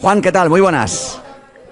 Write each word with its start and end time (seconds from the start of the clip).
Juan, 0.00 0.20
¿qué 0.20 0.30
tal? 0.30 0.50
Muy 0.50 0.60
buenas. 0.60 1.22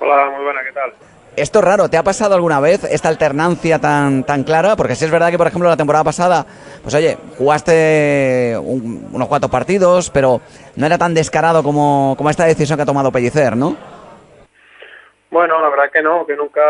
Hola, 0.00 0.30
muy 0.30 0.44
buenas, 0.44 0.64
¿qué 0.64 0.72
tal? 0.72 0.92
Esto 1.36 1.58
es 1.58 1.64
raro, 1.64 1.88
¿te 1.88 1.96
ha 1.96 2.02
pasado 2.04 2.34
alguna 2.36 2.60
vez 2.60 2.84
esta 2.84 3.08
alternancia 3.08 3.80
tan, 3.80 4.24
tan 4.24 4.44
clara? 4.44 4.76
Porque 4.76 4.94
si 4.94 5.04
es 5.04 5.10
verdad 5.10 5.30
que, 5.30 5.38
por 5.38 5.48
ejemplo, 5.48 5.68
la 5.68 5.76
temporada 5.76 6.04
pasada, 6.04 6.46
pues 6.82 6.94
oye, 6.94 7.18
jugaste 7.36 8.56
unos 8.62 9.28
cuantos 9.28 9.50
partidos, 9.50 10.10
pero 10.10 10.40
no 10.76 10.86
era 10.86 10.96
tan 10.96 11.12
descarado 11.12 11.62
como, 11.62 12.14
como 12.16 12.30
esta 12.30 12.44
decisión 12.44 12.76
que 12.76 12.82
ha 12.82 12.86
tomado 12.86 13.10
Pellicer, 13.10 13.56
¿no? 13.56 13.76
Bueno, 15.30 15.60
la 15.60 15.68
verdad 15.68 15.90
que 15.92 16.00
no, 16.00 16.24
que 16.24 16.36
nunca 16.36 16.62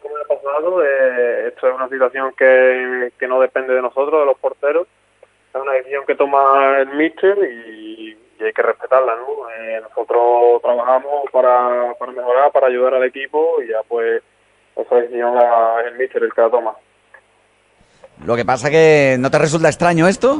como 0.00 0.14
ha 0.16 0.28
pasado. 0.28 0.84
Eh, 0.84 1.48
esto 1.48 1.68
es 1.68 1.74
una 1.74 1.88
situación 1.88 2.32
que, 2.38 3.12
que 3.18 3.26
no 3.26 3.40
depende 3.40 3.74
de 3.74 3.82
nosotros, 3.82 4.20
de 4.20 4.26
los 4.26 4.38
porteros. 4.38 4.86
Es 5.52 5.60
una 5.60 5.72
decisión 5.72 6.04
que 6.06 6.14
toma 6.14 6.78
el 6.78 6.88
míster 6.94 7.36
y, 7.38 8.05
hay 8.44 8.52
que 8.52 8.62
respetarla, 8.62 9.16
¿no? 9.16 9.50
Eh, 9.50 9.80
nosotros 9.82 10.62
trabajamos 10.62 11.30
para, 11.32 11.94
para 11.98 12.12
mejorar, 12.12 12.52
para 12.52 12.66
ayudar 12.66 12.94
al 12.94 13.04
equipo 13.04 13.62
y 13.62 13.68
ya 13.68 13.82
pues 13.88 14.22
esa 14.76 14.96
decisión 14.96 15.34
la, 15.34 15.80
es 15.80 15.92
el 15.92 15.98
míster 15.98 16.22
el 16.22 16.32
que 16.32 16.40
la 16.40 16.50
toma. 16.50 16.74
Lo 18.24 18.36
que 18.36 18.44
pasa 18.44 18.70
que 18.70 19.16
no 19.18 19.30
te 19.30 19.38
resulta 19.38 19.68
extraño 19.68 20.08
esto. 20.08 20.38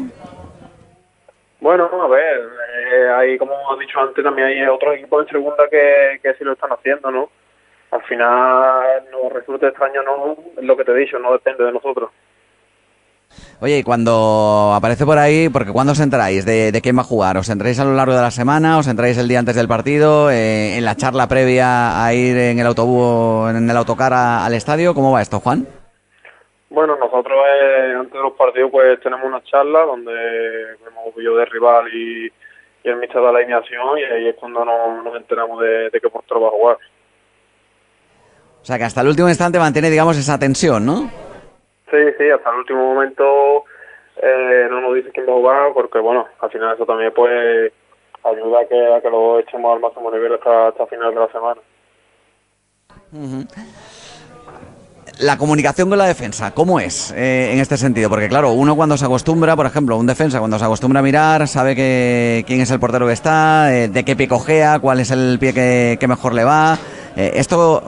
Bueno, 1.61 1.91
a 2.03 2.09
ver, 2.09 2.49
eh, 2.93 3.09
hay 3.17 3.39
como 3.39 3.55
has 3.73 3.79
dicho 3.79 3.99
antes 4.01 4.23
también 4.23 4.49
hay 4.49 4.67
otros 4.67 4.95
equipos 4.95 5.27
en 5.27 5.33
segunda 5.33 5.69
que, 5.71 6.21
que 6.23 6.35
sí 6.35 6.45
lo 6.45 6.53
están 6.53 6.71
haciendo, 6.71 7.11
¿no? 7.11 7.31
al 7.91 8.03
final 8.03 9.05
nos 9.11 9.33
resulta 9.33 9.69
extraño 9.69 10.03
no 10.03 10.37
lo 10.61 10.77
que 10.77 10.85
te 10.85 10.93
he 10.93 10.97
dicho, 10.97 11.19
no 11.19 11.33
depende 11.33 11.65
de 11.65 11.73
nosotros. 11.73 12.11
Oye, 13.59 13.79
y 13.79 13.83
cuando 13.83 14.75
aparece 14.75 15.07
por 15.07 15.17
ahí, 15.17 15.49
porque 15.49 15.73
¿cuándo 15.73 15.93
os 15.93 16.01
enteráis 16.01 16.45
de, 16.45 16.73
de, 16.73 16.83
quién 16.83 16.97
va 16.99 17.01
a 17.01 17.05
jugar? 17.05 17.39
¿Os 17.39 17.49
entráis 17.49 17.81
a 17.81 17.87
lo 17.87 17.95
largo 17.95 18.15
de 18.15 18.21
la 18.21 18.31
semana? 18.31 18.77
¿Os 18.77 18.87
entráis 18.87 19.17
el 19.17 19.29
día 19.29 19.39
antes 19.39 19.57
del 19.57 19.67
partido? 19.67 20.31
Eh, 20.31 20.77
¿En 20.77 20.85
la 20.85 20.95
charla 20.95 21.27
previa 21.27 22.05
a 22.05 22.13
ir 22.13 22.37
en 22.37 22.59
el 22.59 22.67
autobús, 22.67 23.51
en 23.51 23.71
el 23.71 23.77
autocar 23.77 24.13
al 24.13 24.53
estadio? 24.53 24.93
¿Cómo 24.93 25.13
va 25.13 25.23
esto, 25.23 25.41
Juan? 25.41 25.67
Bueno, 26.69 26.97
nosotros 26.97 27.39
eh, 27.49 27.95
antes 27.99 28.13
de 28.13 28.21
los 28.21 28.35
partidos 28.35 28.71
pues 28.71 29.01
tenemos 29.01 29.25
una 29.25 29.43
charla 29.45 29.87
donde 29.87 30.13
vemos 30.13 31.15
yo 31.17 31.35
de 31.37 31.45
rival 31.47 31.89
y, 31.95 32.31
el 32.85 32.97
mister 32.97 33.21
de 33.21 33.33
la 33.33 33.39
alineación 33.39 33.99
y 33.99 34.05
ahí 34.05 34.29
es 34.29 34.37
cuando 34.37 34.65
nos, 34.65 35.17
enteramos 35.17 35.61
de, 35.61 35.91
de 35.91 36.01
qué 36.01 36.11
portero 36.11 36.43
va 36.43 36.49
a 36.49 36.53
jugar. 36.53 36.77
O 38.63 38.65
sea 38.65 38.77
que 38.77 38.85
hasta 38.85 39.01
el 39.01 39.09
último 39.09 39.29
instante 39.29 39.59
mantiene, 39.59 39.91
digamos, 39.91 40.17
esa 40.19 40.39
tensión, 40.39 40.85
¿no? 40.85 41.26
Sí, 41.91 41.99
sí, 42.19 42.31
hasta 42.31 42.51
el 42.51 42.57
último 42.57 42.95
momento 42.95 43.65
eh, 44.17 44.67
no 44.71 44.81
nos 44.81 44.95
dice 44.95 45.11
quién 45.13 45.27
va 45.27 45.33
a 45.33 45.37
jugar, 45.37 45.73
porque 45.73 45.99
bueno, 45.99 46.27
al 46.41 46.51
final 46.51 46.75
eso 46.75 46.87
también 46.87 47.13
puede 47.13 47.73
ayuda 48.25 48.61
a 48.61 48.65
que, 48.65 49.03
que 49.03 49.11
lo 49.11 49.39
echemos 49.39 49.75
al 49.75 49.81
máximo 49.81 50.11
nivel 50.11 50.35
hasta, 50.35 50.69
hasta 50.69 50.87
final 50.87 51.15
de 51.15 51.21
la 51.21 51.29
semana. 51.29 51.61
La 55.21 55.39
comunicación 55.39 55.89
con 55.89 55.97
la 55.97 56.07
defensa, 56.07 56.53
¿cómo 56.53 56.81
es 56.81 57.13
eh, 57.13 57.53
en 57.53 57.61
este 57.61 57.77
sentido? 57.77 58.11
Porque 58.11 58.29
claro, 58.29 58.51
uno 58.51 58.75
cuando 58.75 58.97
se 58.97 59.05
acostumbra, 59.05 59.55
por 59.55 59.67
ejemplo, 59.67 59.97
un 59.97 60.07
defensa 60.07 60.41
cuando 60.41 60.59
se 60.59 60.65
acostumbra 60.65 61.01
a 61.01 61.03
mirar, 61.05 61.47
sabe 61.47 61.77
que 61.77 62.45
quién 62.47 62.61
es 62.61 62.71
el 62.73 62.81
portero 62.81 63.07
que 63.07 63.13
está, 63.13 63.73
eh, 63.73 63.89
de 63.89 64.05
qué 64.05 64.17
pie 64.17 64.27
cojea, 64.27 64.81
cuál 64.81 64.99
es 64.99 65.13
el 65.13 65.39
pie 65.39 65.55
que, 65.55 65.97
que 66.01 66.09
mejor 66.09 66.35
le 66.35 66.45
va. 66.45 66.77
esto 67.17 67.83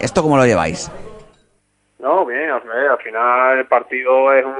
¿Esto 0.00 0.22
cómo 0.22 0.36
lo 0.36 0.44
lleváis? 0.44 0.90
No, 2.04 2.26
bien, 2.26 2.50
al 2.50 2.98
final 2.98 3.58
el 3.60 3.66
partido 3.66 4.30
es 4.34 4.44
un 4.44 4.54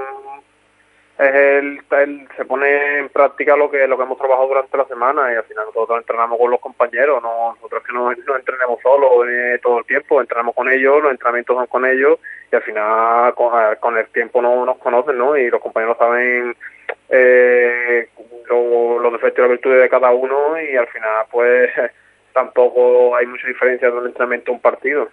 es 1.18 1.34
el, 1.34 2.28
se 2.38 2.44
pone 2.46 3.00
en 3.00 3.10
práctica 3.10 3.54
lo 3.54 3.70
que 3.70 3.86
lo 3.86 3.98
que 3.98 4.02
hemos 4.02 4.16
trabajado 4.16 4.48
durante 4.48 4.78
la 4.78 4.86
semana 4.86 5.30
y 5.30 5.36
al 5.36 5.44
final 5.44 5.66
nosotros 5.66 5.98
entrenamos 5.98 6.38
con 6.38 6.50
los 6.50 6.58
compañeros, 6.58 7.22
no 7.22 7.52
nosotros 7.52 7.84
que 7.84 7.92
no, 7.92 8.10
no 8.10 8.36
entrenemos 8.36 8.80
solos 8.80 9.28
eh, 9.28 9.60
todo 9.62 9.80
el 9.80 9.84
tiempo, 9.84 10.22
entrenamos 10.22 10.54
con 10.54 10.70
ellos, 10.70 11.02
los 11.02 11.10
entrenamientos 11.10 11.54
son 11.54 11.66
con 11.66 11.84
ellos 11.84 12.18
y 12.50 12.56
al 12.56 12.62
final 12.62 13.34
con, 13.34 13.98
el 13.98 14.06
tiempo 14.06 14.40
no 14.40 14.64
nos 14.64 14.78
conocen, 14.78 15.18
¿no? 15.18 15.36
Y 15.36 15.50
los 15.50 15.60
compañeros 15.60 15.98
saben 15.98 16.56
eh, 17.10 18.08
los 18.48 19.12
defectos 19.12 19.38
y 19.38 19.42
las 19.42 19.50
virtudes 19.50 19.82
de 19.82 19.90
cada 19.90 20.12
uno 20.12 20.58
y 20.58 20.76
al 20.76 20.86
final 20.86 21.26
pues 21.30 21.70
tampoco 22.32 23.14
hay 23.14 23.26
mucha 23.26 23.46
diferencia 23.46 23.90
de 23.90 23.98
un 23.98 24.06
entrenamiento 24.06 24.50
a 24.50 24.54
un 24.54 24.62
partido. 24.62 25.10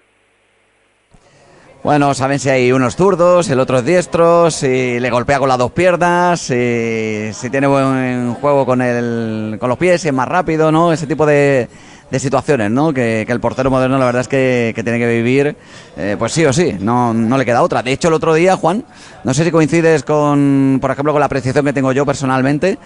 Bueno, 1.84 2.14
saben 2.14 2.38
si 2.38 2.48
hay 2.48 2.72
unos 2.72 2.96
zurdos, 2.96 3.50
el 3.50 3.60
otro 3.60 3.80
es 3.80 3.86
diestro, 3.86 4.52
si 4.52 5.00
le 5.00 5.10
golpea 5.10 5.40
con 5.40 5.50
las 5.50 5.58
dos 5.58 5.72
piernas, 5.72 6.40
si, 6.40 7.32
tiene 7.50 7.66
buen 7.66 8.36
juego 8.36 8.68
con, 8.68 8.84
el, 8.84 9.58
con 9.60 9.68
los 9.68 9.80
pies, 9.80 10.00
si 10.00 10.10
es 10.10 10.14
más 10.14 10.28
rápido, 10.28 10.72
¿no? 10.72 10.94
Ese 10.94 11.08
tipo 11.08 11.26
de, 11.26 11.68
de 12.12 12.20
situaciones, 12.20 12.70
¿no? 12.70 12.94
Que, 12.94 13.24
el 13.24 13.40
portero 13.40 13.72
moderno 13.72 13.98
la 13.98 14.06
verdad 14.06 14.22
es 14.22 14.28
que, 14.28 14.80
tiene 14.84 15.00
que 15.00 15.08
vivir, 15.08 15.56
eh, 15.98 16.18
pues 16.20 16.34
sí 16.34 16.46
o 16.46 16.54
sí, 16.54 16.78
no, 16.80 17.16
no 17.16 17.36
le 17.36 17.46
queda 17.46 17.64
otra. 17.64 17.82
De 17.82 17.92
hecho, 17.92 18.10
el 18.10 18.14
otro 18.14 18.36
día, 18.36 18.56
Juan, 18.58 18.86
no 19.24 19.34
sé 19.34 19.44
si 19.44 19.50
coincides 19.50 20.04
con, 20.04 20.78
por 20.80 20.92
ejemplo, 20.92 21.14
con 21.14 21.20
la 21.20 21.26
apreciación 21.26 21.66
que 21.66 21.74
tengo 21.74 21.94
yo 21.94 22.06
personalmente, 22.06 22.78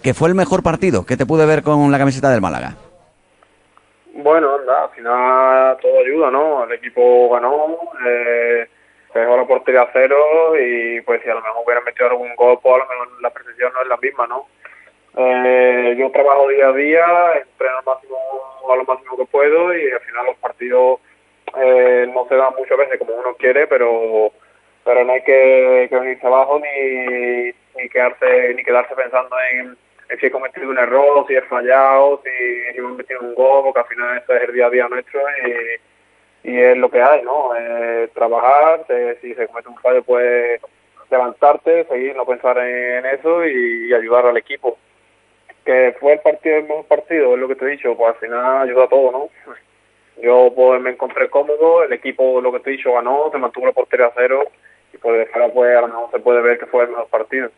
que 0.00 0.14
fue 0.14 0.30
el 0.30 0.34
mejor 0.34 0.62
partido 0.62 1.04
que 1.04 1.18
te 1.18 1.26
pude 1.26 1.44
ver 1.44 1.62
con 1.62 1.92
la 1.92 1.98
camiseta 1.98 2.30
del 2.30 2.40
Málaga. 2.40 2.87
Bueno, 4.20 4.56
anda, 4.56 4.82
al 4.82 4.90
final 4.90 5.78
todo 5.80 6.00
ayuda, 6.00 6.28
¿no? 6.32 6.64
El 6.64 6.72
equipo 6.72 7.30
ganó, 7.30 7.78
eh, 8.04 8.66
dejó 9.14 9.36
la 9.36 9.46
portería 9.46 9.82
a 9.82 9.90
cero 9.92 10.56
y 10.58 11.00
pues 11.02 11.22
si 11.22 11.30
a 11.30 11.34
lo 11.34 11.40
mejor 11.40 11.62
hubieran 11.64 11.84
metido 11.84 12.08
algún 12.10 12.34
gol, 12.34 12.58
pues 12.60 12.74
a 12.74 12.78
lo 12.78 12.88
mejor 12.88 13.22
la 13.22 13.30
precisión 13.30 13.72
no 13.72 13.80
es 13.80 13.86
la 13.86 13.96
misma, 13.98 14.26
¿no? 14.26 14.48
Eh, 15.16 15.94
yo 15.96 16.10
trabajo 16.10 16.48
día 16.48 16.66
a 16.66 16.72
día, 16.72 17.06
entreno 17.36 17.78
al 17.78 17.84
máximo, 17.84 18.18
a 18.68 18.76
lo 18.76 18.84
máximo 18.84 19.16
que 19.18 19.24
puedo 19.26 19.72
y 19.76 19.88
al 19.88 20.00
final 20.00 20.26
los 20.26 20.36
partidos 20.38 20.98
eh, 21.56 22.10
no 22.12 22.26
se 22.28 22.34
dan 22.34 22.54
muchas 22.58 22.76
veces 22.76 22.98
como 22.98 23.14
uno 23.14 23.34
quiere, 23.36 23.68
pero 23.68 24.32
pero 24.84 25.04
no 25.04 25.12
hay 25.12 25.22
que, 25.22 25.86
que 25.88 25.96
venirse 25.96 26.26
abajo 26.26 26.58
ni, 26.58 27.52
ni 27.80 27.88
quedarse 27.88 28.52
ni 28.54 28.64
quedarse 28.64 28.96
pensando 28.96 29.36
en 29.52 29.78
si 30.16 30.26
he 30.26 30.30
cometido 30.30 30.70
un 30.70 30.78
error, 30.78 31.26
si 31.26 31.34
he 31.34 31.42
fallado, 31.42 32.22
si, 32.24 32.78
hemos 32.78 32.96
metido 32.96 33.20
un 33.20 33.34
gol, 33.34 33.64
porque 33.64 33.80
al 33.80 33.86
final 33.86 34.18
eso 34.18 34.34
es 34.34 34.42
el 34.48 34.54
día 34.54 34.66
a 34.66 34.70
día 34.70 34.88
nuestro 34.88 35.20
y, 36.44 36.50
y 36.50 36.60
es 36.60 36.76
lo 36.76 36.90
que 36.90 37.02
hay, 37.02 37.22
¿no? 37.22 37.54
Eh, 37.56 38.08
trabajar, 38.14 38.86
si 39.20 39.34
se 39.34 39.46
comete 39.46 39.68
un 39.68 39.76
fallo, 39.78 40.02
pues 40.02 40.60
levantarte, 41.10 41.84
seguir, 41.84 42.16
no 42.16 42.26
pensar 42.26 42.58
en, 42.58 43.06
eso 43.06 43.46
y, 43.46 43.92
ayudar 43.92 44.26
al 44.26 44.36
equipo. 44.36 44.78
Que 45.64 45.94
fue 46.00 46.14
el 46.14 46.20
partido 46.20 46.56
el 46.56 46.64
mejor 46.64 46.86
partido, 46.86 47.34
es 47.34 47.40
lo 47.40 47.48
que 47.48 47.56
te 47.56 47.64
he 47.66 47.70
dicho, 47.70 47.94
pues 47.96 48.14
al 48.14 48.20
final 48.20 48.62
ayuda 48.62 48.84
a 48.84 48.88
todo, 48.88 49.12
¿no? 49.12 49.28
Yo 50.22 50.52
pues 50.54 50.80
me 50.80 50.90
encontré 50.90 51.30
cómodo, 51.30 51.84
el 51.84 51.92
equipo, 51.92 52.40
lo 52.40 52.50
que 52.52 52.60
te 52.60 52.70
he 52.70 52.72
dicho, 52.76 52.92
ganó, 52.92 53.30
se 53.30 53.38
mantuvo 53.38 53.66
la 53.66 53.72
portería 53.72 54.06
a 54.06 54.12
cero 54.16 54.44
y 54.92 54.96
pues 54.96 55.18
de 55.18 55.50
pues 55.50 55.76
a 55.76 55.80
lo 55.82 55.88
mejor 55.88 56.10
se 56.10 56.18
puede 56.18 56.40
ver 56.40 56.58
que 56.58 56.66
fue 56.66 56.84
el 56.84 56.90
mejor 56.90 57.08
partido. 57.08 57.50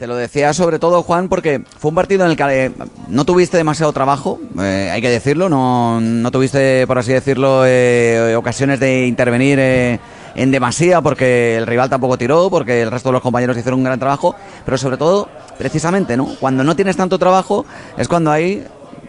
Te 0.00 0.06
lo 0.06 0.16
decía 0.16 0.54
sobre 0.54 0.78
todo, 0.78 1.02
Juan, 1.02 1.28
porque 1.28 1.62
fue 1.78 1.90
un 1.90 1.94
partido 1.94 2.24
en 2.24 2.30
el 2.30 2.36
que 2.38 2.64
eh, 2.64 2.72
no 3.08 3.26
tuviste 3.26 3.58
demasiado 3.58 3.92
trabajo, 3.92 4.40
eh, 4.58 4.88
hay 4.90 5.02
que 5.02 5.10
decirlo, 5.10 5.50
no, 5.50 6.00
no 6.00 6.30
tuviste, 6.30 6.86
por 6.86 6.98
así 6.98 7.12
decirlo, 7.12 7.64
eh, 7.66 8.34
ocasiones 8.34 8.80
de 8.80 9.06
intervenir 9.06 9.58
en 9.60 10.50
demasía, 10.50 11.02
porque 11.02 11.58
el 11.58 11.66
rival 11.66 11.90
tampoco 11.90 12.16
tiró, 12.16 12.48
porque 12.48 12.80
el 12.80 12.90
resto 12.90 13.10
de 13.10 13.12
los 13.12 13.20
compañeros 13.20 13.58
hicieron 13.58 13.80
un 13.80 13.84
gran 13.84 13.98
trabajo, 13.98 14.34
pero 14.64 14.78
sobre 14.78 14.96
todo, 14.96 15.28
precisamente, 15.58 16.16
¿no? 16.16 16.34
Cuando 16.40 16.64
no 16.64 16.74
tienes 16.74 16.96
tanto 16.96 17.18
trabajo, 17.18 17.66
es 17.98 18.08
cuando 18.08 18.30
ahí 18.30 18.64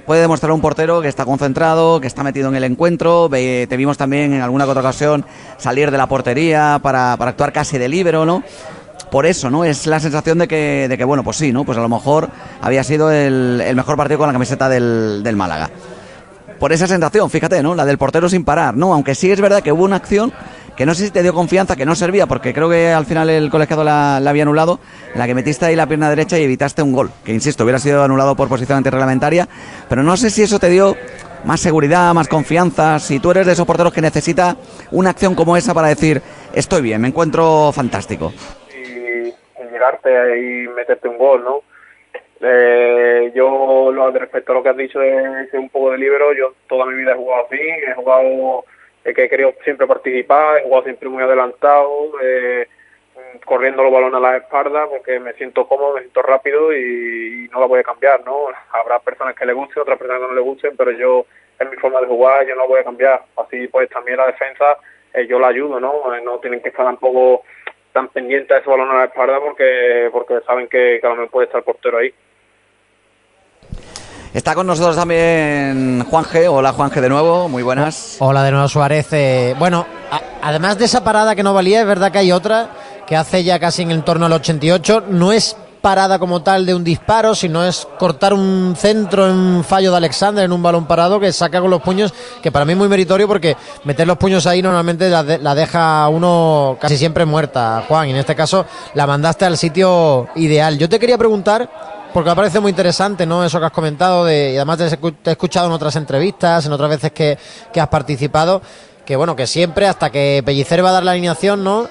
puede 0.06 0.20
demostrar 0.20 0.52
un 0.52 0.60
portero 0.60 1.02
que 1.02 1.08
está 1.08 1.24
concentrado, 1.24 2.02
que 2.02 2.08
está 2.08 2.22
metido 2.22 2.50
en 2.50 2.56
el 2.56 2.66
encuentro. 2.66 3.30
Te 3.30 3.78
vimos 3.78 3.98
también 3.98 4.34
en 4.34 4.42
alguna 4.42 4.66
otra 4.66 4.82
ocasión 4.82 5.24
salir 5.58 5.90
de 5.90 5.98
la 5.98 6.08
portería 6.08 6.82
para, 6.84 7.16
para 7.16 7.32
actuar 7.32 7.54
casi 7.54 7.78
de 7.78 7.88
libero, 7.88 8.26
¿no? 8.26 8.44
Por 9.12 9.26
eso, 9.26 9.52
¿no? 9.52 9.66
Es 9.66 9.86
la 9.86 10.00
sensación 10.00 10.40
de 10.40 10.48
que, 10.48 10.88
de 10.88 10.98
que 10.98 11.04
bueno, 11.04 11.24
pues 11.24 11.38
sí, 11.38 11.52
¿no? 11.52 11.66
Pues 11.66 11.78
a 11.78 11.82
lo 11.82 11.90
mejor 11.90 12.30
había 12.62 12.84
sido 12.84 13.12
el, 13.12 13.62
mejor 13.76 13.98
partido 13.98 14.18
con 14.18 14.28
la 14.28 14.34
camiseta 14.34 14.70
del, 14.70 15.22
del 15.22 15.36
Málaga. 15.36 15.70
Por 16.60 16.72
esa 16.72 16.88
sensación, 16.88 17.30
fíjate, 17.30 17.62
¿no? 17.62 17.76
La 17.76 17.86
del 17.86 17.98
portero 17.98 18.30
sin 18.30 18.46
parar, 18.46 18.76
¿no? 18.76 18.94
Aunque 18.94 19.14
sí 19.14 19.30
es 19.30 19.42
verdad 19.42 19.62
que 19.62 19.72
hubo 19.72 19.84
una 19.84 19.98
acción 19.98 20.32
que 20.78 20.86
no 20.86 20.96
sé 20.96 21.06
si 21.06 21.12
te 21.12 21.22
dio 21.22 21.34
confianza, 21.34 21.76
que 21.76 21.86
no 21.86 21.94
servía, 21.94 22.26
porque 22.26 22.54
creo 22.54 22.70
que 22.70 22.94
al 22.94 23.06
final 23.06 23.30
el 23.30 23.50
colegiado 23.50 23.84
la, 23.84 24.18
había 24.18 24.44
anulado, 24.44 24.80
en 25.14 25.20
la 25.20 25.28
que 25.28 25.36
metiste 25.36 25.66
ahí 25.66 25.76
la 25.76 25.88
pierna 25.88 26.10
derecha 26.10 26.40
y 26.40 26.44
evitaste 26.44 26.82
un 26.82 26.94
gol, 26.94 27.12
que 27.26 27.34
insisto, 27.34 27.64
hubiera 27.64 27.80
sido 27.80 28.04
anulado 28.04 28.36
por 28.36 28.48
posición 28.48 28.78
antirreglamentaria, 28.78 29.50
pero 29.90 30.04
no 30.04 30.16
sé 30.16 30.30
si 30.30 30.44
eso 30.44 30.58
te 30.60 30.70
dio 30.70 30.96
más 31.44 31.60
seguridad, 31.60 32.14
más 32.14 32.30
confianza, 32.30 32.98
si 33.00 33.20
tú 33.20 33.32
eres 33.32 33.46
de 33.46 33.54
esos 33.54 33.66
porteros 33.66 33.92
que 33.92 34.02
necesita 34.02 34.56
una 34.92 35.10
acción 35.10 35.36
como 35.36 35.58
esa 35.58 35.74
para 35.74 35.90
decir, 35.90 36.22
estoy 36.54 36.82
bien, 36.82 37.02
me 37.02 37.10
encuentro 37.10 37.72
fantástico 37.74 38.32
y 40.38 40.68
meterte 40.68 41.08
un 41.08 41.18
gol, 41.18 41.44
¿no? 41.44 41.64
Eh, 42.44 43.32
yo, 43.36 43.92
lo, 43.92 44.12
respecto 44.12 44.52
a 44.52 44.56
lo 44.56 44.64
que 44.64 44.70
has 44.70 44.78
dicho 44.78 45.00
de 45.00 45.48
ser 45.50 45.60
un 45.60 45.70
poco 45.70 45.92
de 45.92 46.00
libero, 46.00 46.34
yo 46.34 46.54
toda 46.68 46.88
mi 46.88 46.96
vida 46.96 47.12
he 47.12 47.16
jugado 47.16 47.46
así, 47.46 47.60
he 47.60 47.94
jugado, 47.94 48.66
que 49.04 49.24
he 49.24 49.30
querido 49.30 49.54
siempre 49.64 49.86
participar, 49.86 50.58
he 50.58 50.64
jugado 50.64 50.84
siempre 50.84 51.10
muy 51.10 51.22
adelantado, 51.22 52.12
eh, 52.24 52.68
corriendo 53.46 53.84
los 53.84 53.94
balones 53.94 54.16
a 54.16 54.20
la 54.20 54.38
espalda 54.38 54.88
porque 54.88 55.20
me 55.20 55.34
siento 55.34 55.68
cómodo, 55.68 55.96
me 55.96 56.02
siento 56.02 56.22
rápido 56.22 56.74
y, 56.76 57.48
no 57.52 57.60
la 57.60 57.66
voy 57.66 57.80
a 57.80 57.84
cambiar, 57.84 58.24
¿no? 58.26 58.48
Habrá 58.72 59.00
personas 59.00 59.36
que 59.36 59.46
le 59.46 59.54
gusten, 59.54 59.82
otras 59.82 59.98
personas 59.98 60.22
que 60.22 60.28
no 60.28 60.34
le 60.34 60.42
gusten, 60.42 60.78
pero 60.78 60.92
yo, 60.92 61.26
es 61.60 61.70
mi 61.70 61.76
forma 61.78 62.02
de 62.02 62.08
jugar, 62.08 62.46
yo 62.48 62.56
no 62.56 62.62
la 62.62 62.68
voy 62.68 62.80
a 62.80 62.84
cambiar. 62.84 63.24
Así 63.36 63.68
pues 63.68 63.90
también 63.90 64.18
la 64.18 64.28
defensa, 64.28 64.78
eh, 65.14 65.28
yo 65.28 65.38
la 65.38 65.48
ayudo, 65.48 65.80
¿no? 65.80 66.16
Eh, 66.16 66.22
no 66.24 66.40
tienen 66.40 66.62
que 66.62 66.70
estar 66.70 66.86
tampoco 66.86 67.44
tan 67.94 68.08
pendientes 68.10 68.50
de 68.50 68.58
ese 68.58 68.70
balón 68.70 68.90
a 68.90 69.00
la 69.00 69.06
espalda 69.06 69.40
porque 69.40 70.10
porque 70.12 70.40
saben 70.46 70.68
que, 70.68 71.00
que 71.00 71.08
a 71.08 71.10
lo 71.10 71.16
mejor 71.16 71.30
puede 71.30 71.46
estar 71.46 71.60
el 71.60 71.66
portero 71.66 71.98
ahí. 71.98 72.14
Está 74.34 74.56
con 74.56 74.66
nosotros 74.66 74.96
también 74.96 76.06
Juan 76.10 76.24
G. 76.24 76.48
Hola 76.50 76.72
Juan 76.72 76.90
G 76.90 77.02
de 77.02 77.10
nuevo, 77.10 77.50
muy 77.50 77.64
buenas. 77.64 78.18
Hola 78.20 78.44
de 78.44 78.52
nuevo 78.52 78.68
Suárez. 78.68 79.12
Eh, 79.12 79.56
bueno, 79.60 79.86
además 80.42 80.78
de 80.78 80.86
esa 80.86 81.04
parada 81.04 81.36
que 81.36 81.44
no 81.44 81.54
valía, 81.54 81.82
es 81.82 81.88
verdad 81.88 82.12
que 82.12 82.20
hay 82.20 82.32
otra 82.32 82.70
que 83.06 83.18
hace 83.18 83.44
ya 83.44 83.60
casi 83.60 83.82
en 83.82 83.92
el 83.92 84.04
torno 84.04 84.28
al 84.28 84.34
88. 84.34 85.04
No 85.10 85.34
es 85.34 85.58
parada 85.82 86.20
como 86.20 86.42
tal 86.42 86.66
de 86.66 86.76
un 86.76 86.84
disparo, 86.84 87.34
sino 87.36 87.66
es 87.66 87.88
cortar 87.98 88.34
un 88.34 88.76
centro 88.78 89.28
en 89.28 89.64
fallo 89.64 89.92
de 89.92 89.98
Alexander 89.98 90.46
en 90.46 90.52
un 90.52 90.62
balón 90.62 90.86
parado 90.86 91.20
que 91.20 91.32
saca 91.34 91.60
con 91.60 91.70
los 91.70 91.82
puños, 91.82 92.14
que 92.42 92.52
para 92.52 92.66
mí 92.66 92.74
es 92.74 92.78
muy 92.78 92.88
meritorio 92.88 93.28
porque 93.28 93.58
meter 93.84 94.08
los 94.08 94.18
puños 94.18 94.46
ahí 94.48 94.62
normalmente 94.62 95.10
la, 95.10 95.24
la 95.24 95.56
deja 95.56 96.08
uno 96.08 96.78
casi 96.80 96.98
siempre 96.98 97.26
muerta, 97.26 97.84
Juan, 97.88 98.08
y 98.08 98.12
en 98.12 98.18
este 98.18 98.36
caso 98.36 98.66
la 98.94 99.08
mandaste 99.08 99.46
al 99.46 99.58
sitio 99.58 100.28
ideal. 100.36 100.78
Yo 100.78 100.88
te 100.88 101.00
quería 101.00 101.18
preguntar 101.18 101.70
porque 102.14 102.30
me 102.30 102.36
parece 102.36 102.60
muy 102.60 102.70
interesante, 102.70 103.26
¿no? 103.26 103.44
Eso 103.44 103.60
que 103.60 103.66
has 103.66 103.72
comentado, 103.72 104.26
de, 104.26 104.54
y 104.54 104.56
además 104.58 104.78
te 104.78 105.30
he 105.30 105.32
escuchado 105.32 105.68
en 105.68 105.74
otras 105.74 105.96
entrevistas, 105.96 106.66
en 106.66 106.74
otras 106.74 106.90
veces 106.90 107.12
que, 107.12 107.38
has 107.80 107.88
participado, 107.88 108.62
que 109.06 109.16
bueno, 109.16 109.36
que 109.36 109.48
siempre 109.48 109.88
hasta 109.88 110.10
que 110.10 110.42
Pellicer 110.46 110.84
va 110.84 110.90
a 110.90 110.94
dar 110.94 111.04
la 111.04 111.12
alineación, 111.12 111.64
¿no? 111.64 111.88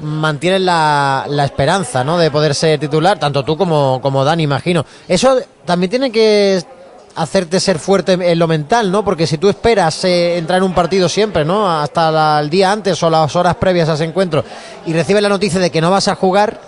Mantienes 0.00 0.60
la, 0.60 1.26
la 1.28 1.44
esperanza, 1.44 2.02
¿no? 2.04 2.18
De 2.18 2.30
poder 2.30 2.54
ser 2.54 2.80
titular, 2.80 3.18
tanto 3.18 3.44
tú 3.44 3.56
como, 3.56 4.00
como 4.02 4.24
Dani, 4.24 4.42
imagino. 4.42 4.84
Eso 5.06 5.38
también 5.64 5.90
tiene 5.90 6.10
que 6.10 6.62
hacerte 7.14 7.60
ser 7.60 7.78
fuerte 7.78 8.12
en 8.12 8.38
lo 8.38 8.48
mental, 8.48 8.90
¿no? 8.90 9.04
Porque 9.04 9.26
si 9.26 9.38
tú 9.38 9.48
esperas 9.48 10.04
eh, 10.04 10.38
entrar 10.38 10.58
en 10.58 10.64
un 10.64 10.74
partido 10.74 11.08
siempre, 11.08 11.44
¿no? 11.44 11.70
Hasta 11.70 12.40
el 12.40 12.50
día 12.50 12.72
antes 12.72 13.02
o 13.02 13.10
las 13.10 13.34
horas 13.36 13.56
previas 13.56 13.88
a 13.88 13.94
ese 13.94 14.04
encuentro 14.04 14.44
y 14.86 14.92
recibes 14.92 15.22
la 15.22 15.28
noticia 15.28 15.60
de 15.60 15.70
que 15.70 15.80
no 15.80 15.90
vas 15.90 16.08
a 16.08 16.14
jugar, 16.14 16.58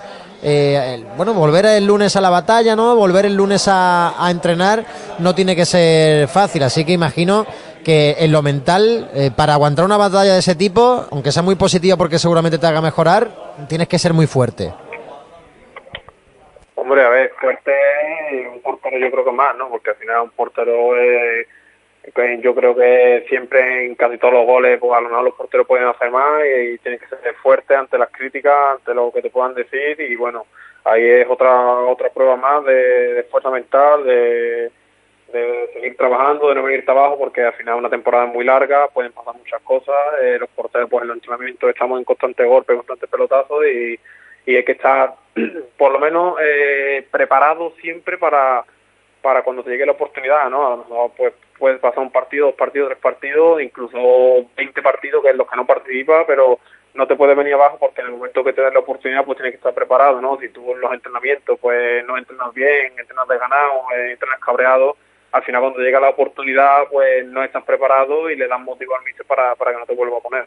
eh, 0.42 1.02
bueno, 1.16 1.32
volver 1.32 1.64
el 1.66 1.86
lunes 1.86 2.16
a 2.16 2.20
la 2.20 2.30
batalla, 2.30 2.76
¿no? 2.76 2.94
Volver 2.96 3.26
el 3.26 3.34
lunes 3.34 3.64
a, 3.66 4.14
entrenar 4.28 4.84
no 5.18 5.34
tiene 5.34 5.56
que 5.56 5.64
ser 5.64 6.28
fácil, 6.28 6.62
así 6.62 6.84
que 6.84 6.92
imagino 6.92 7.46
que 7.84 8.16
en 8.18 8.32
lo 8.32 8.42
mental, 8.42 9.10
eh, 9.14 9.30
para 9.36 9.54
aguantar 9.54 9.84
una 9.84 9.96
batalla 9.96 10.32
de 10.32 10.40
ese 10.40 10.56
tipo, 10.56 11.06
aunque 11.12 11.30
sea 11.30 11.42
muy 11.42 11.54
positiva 11.54 11.96
porque 11.96 12.18
seguramente 12.18 12.58
te 12.58 12.66
haga 12.66 12.80
mejorar, 12.80 13.28
tienes 13.68 13.86
que 13.86 13.98
ser 13.98 14.12
muy 14.12 14.26
fuerte. 14.26 14.72
Hombre, 16.74 17.04
a 17.04 17.08
ver, 17.08 17.32
fuerte 17.40 17.72
un 18.52 18.60
portero 18.60 18.98
yo 18.98 19.10
creo 19.10 19.24
que 19.24 19.32
más, 19.32 19.56
¿no? 19.56 19.68
Porque 19.68 19.90
al 19.90 19.96
final 19.96 20.22
un 20.22 20.30
portero 20.30 20.96
es 20.96 21.46
yo 22.42 22.54
creo 22.54 22.74
que 22.74 23.24
siempre 23.28 23.86
en 23.86 23.94
casi 23.94 24.18
todos 24.18 24.34
los 24.34 24.46
goles, 24.46 24.78
pues 24.78 24.92
a 24.92 25.00
lo 25.00 25.08
mejor 25.08 25.24
los 25.24 25.34
porteros 25.34 25.66
pueden 25.66 25.88
hacer 25.88 26.10
más 26.10 26.42
y, 26.44 26.78
tienen 26.78 27.00
que 27.00 27.06
ser 27.06 27.34
fuertes 27.36 27.76
ante 27.76 27.98
las 27.98 28.10
críticas, 28.10 28.54
ante 28.78 28.94
lo 28.94 29.10
que 29.10 29.22
te 29.22 29.30
puedan 29.30 29.54
decir 29.54 30.00
y 30.00 30.14
bueno, 30.14 30.46
ahí 30.84 31.02
es 31.02 31.26
otra 31.28 31.50
otra 31.84 32.10
prueba 32.10 32.36
más 32.36 32.64
de, 32.64 33.26
fuerza 33.30 33.50
mental, 33.50 34.04
de, 34.04 34.70
seguir 35.32 35.96
trabajando, 35.96 36.48
de 36.48 36.54
no 36.54 36.62
venir 36.62 36.84
abajo 36.86 37.18
porque 37.18 37.42
al 37.42 37.54
final 37.54 37.76
una 37.76 37.90
temporada 37.90 38.26
muy 38.26 38.44
larga, 38.44 38.88
pueden 38.88 39.12
pasar 39.12 39.34
muchas 39.34 39.60
cosas, 39.62 39.96
eh, 40.22 40.36
los 40.38 40.48
porteros 40.50 40.88
pues 40.88 41.02
en 41.02 41.08
los 41.08 41.16
entrenamientos 41.16 41.70
estamos 41.70 41.98
en 41.98 42.04
constante 42.04 42.44
golpe, 42.44 42.76
constante 42.76 43.08
pelotazo 43.08 43.64
y, 43.66 43.98
y 44.46 44.56
hay 44.56 44.64
que 44.64 44.72
estar 44.72 45.14
por 45.76 45.92
lo 45.92 45.98
menos 45.98 46.36
eh, 46.40 47.06
preparados 47.10 47.74
siempre 47.80 48.18
para 48.18 48.64
para 49.24 49.42
cuando 49.42 49.64
te 49.64 49.70
llegue 49.70 49.86
la 49.86 49.92
oportunidad, 49.92 50.50
¿no? 50.50 50.66
A 50.66 50.70
lo 50.70 50.76
mejor 50.76 51.10
pues 51.16 51.32
puedes 51.58 51.80
pasar 51.80 52.00
un 52.00 52.12
partido, 52.12 52.48
dos 52.48 52.56
partidos, 52.56 52.90
tres 52.90 53.00
partidos, 53.00 53.62
incluso 53.62 53.96
20 54.54 54.82
partidos 54.82 55.22
que 55.22 55.30
es 55.30 55.36
los 55.36 55.48
que 55.48 55.56
no 55.56 55.64
participa, 55.64 56.26
pero 56.26 56.58
no 56.92 57.06
te 57.06 57.16
puedes 57.16 57.34
venir 57.34 57.54
abajo 57.54 57.78
porque 57.78 58.02
en 58.02 58.08
el 58.08 58.12
momento 58.12 58.44
que 58.44 58.52
te 58.52 58.60
den 58.60 58.74
la 58.74 58.80
oportunidad 58.80 59.24
pues 59.24 59.38
tienes 59.38 59.52
que 59.52 59.56
estar 59.56 59.72
preparado, 59.72 60.20
¿no? 60.20 60.38
Si 60.38 60.50
tú 60.50 60.72
en 60.72 60.80
los 60.80 60.92
entrenamientos 60.92 61.58
pues 61.58 62.04
no 62.04 62.18
entrenas 62.18 62.52
bien, 62.52 62.92
entrenas 62.98 63.26
desganado, 63.26 63.84
eh, 63.96 64.12
entrenas 64.12 64.40
cabreado, 64.40 64.96
al 65.34 65.42
final 65.42 65.62
cuando 65.62 65.80
llega 65.80 65.98
la 65.98 66.10
oportunidad 66.10 66.84
pues 66.90 67.26
no 67.26 67.42
estás 67.42 67.64
preparado 67.64 68.30
y 68.30 68.36
le 68.36 68.46
das 68.46 68.60
motivo 68.60 68.94
al 68.96 69.04
míster 69.04 69.26
para, 69.26 69.56
para 69.56 69.72
que 69.72 69.78
no 69.78 69.86
te 69.86 69.94
vuelva 69.94 70.18
a 70.18 70.20
poner. 70.20 70.46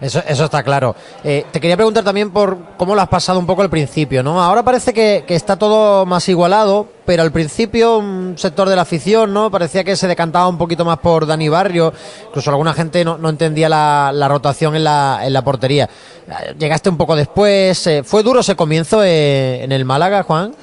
Eso, 0.00 0.22
eso 0.28 0.44
está 0.44 0.62
claro. 0.62 0.94
Eh, 1.24 1.44
te 1.50 1.60
quería 1.60 1.76
preguntar 1.76 2.04
también 2.04 2.30
por 2.30 2.56
cómo 2.76 2.94
lo 2.94 3.00
has 3.00 3.08
pasado 3.08 3.40
un 3.40 3.46
poco 3.46 3.62
al 3.62 3.70
principio, 3.70 4.22
¿no? 4.22 4.40
Ahora 4.40 4.62
parece 4.62 4.94
que, 4.94 5.24
está 5.28 5.56
todo 5.56 6.06
más 6.06 6.28
igualado, 6.28 6.86
pero 7.04 7.24
al 7.24 7.32
principio 7.32 7.98
un 7.98 8.38
sector 8.38 8.68
de 8.68 8.76
la 8.76 8.82
afición, 8.82 9.34
¿no? 9.34 9.50
Parecía 9.50 9.82
que 9.82 9.96
se 9.96 10.06
decantaba 10.06 10.46
un 10.46 10.56
poquito 10.56 10.84
más 10.84 10.98
por 10.98 11.26
Dani 11.26 11.48
Barrio, 11.48 11.92
incluso 12.28 12.50
alguna 12.50 12.72
gente 12.72 13.04
no, 13.04 13.18
no 13.18 13.28
entendía 13.28 13.68
la, 13.68 14.12
la, 14.14 14.28
rotación 14.28 14.76
en 14.76 14.84
la, 14.84 15.22
en 15.24 15.32
la 15.32 15.42
portería. 15.42 15.88
Llegaste 16.56 16.88
un 16.88 16.96
poco 16.96 17.16
después, 17.16 17.84
eh, 17.88 18.04
¿fue 18.04 18.22
duro 18.22 18.40
ese 18.40 18.54
comienzo 18.54 19.02
eh, 19.02 19.64
en 19.64 19.72
el 19.72 19.84
Málaga, 19.84 20.22
Juan? 20.22 20.54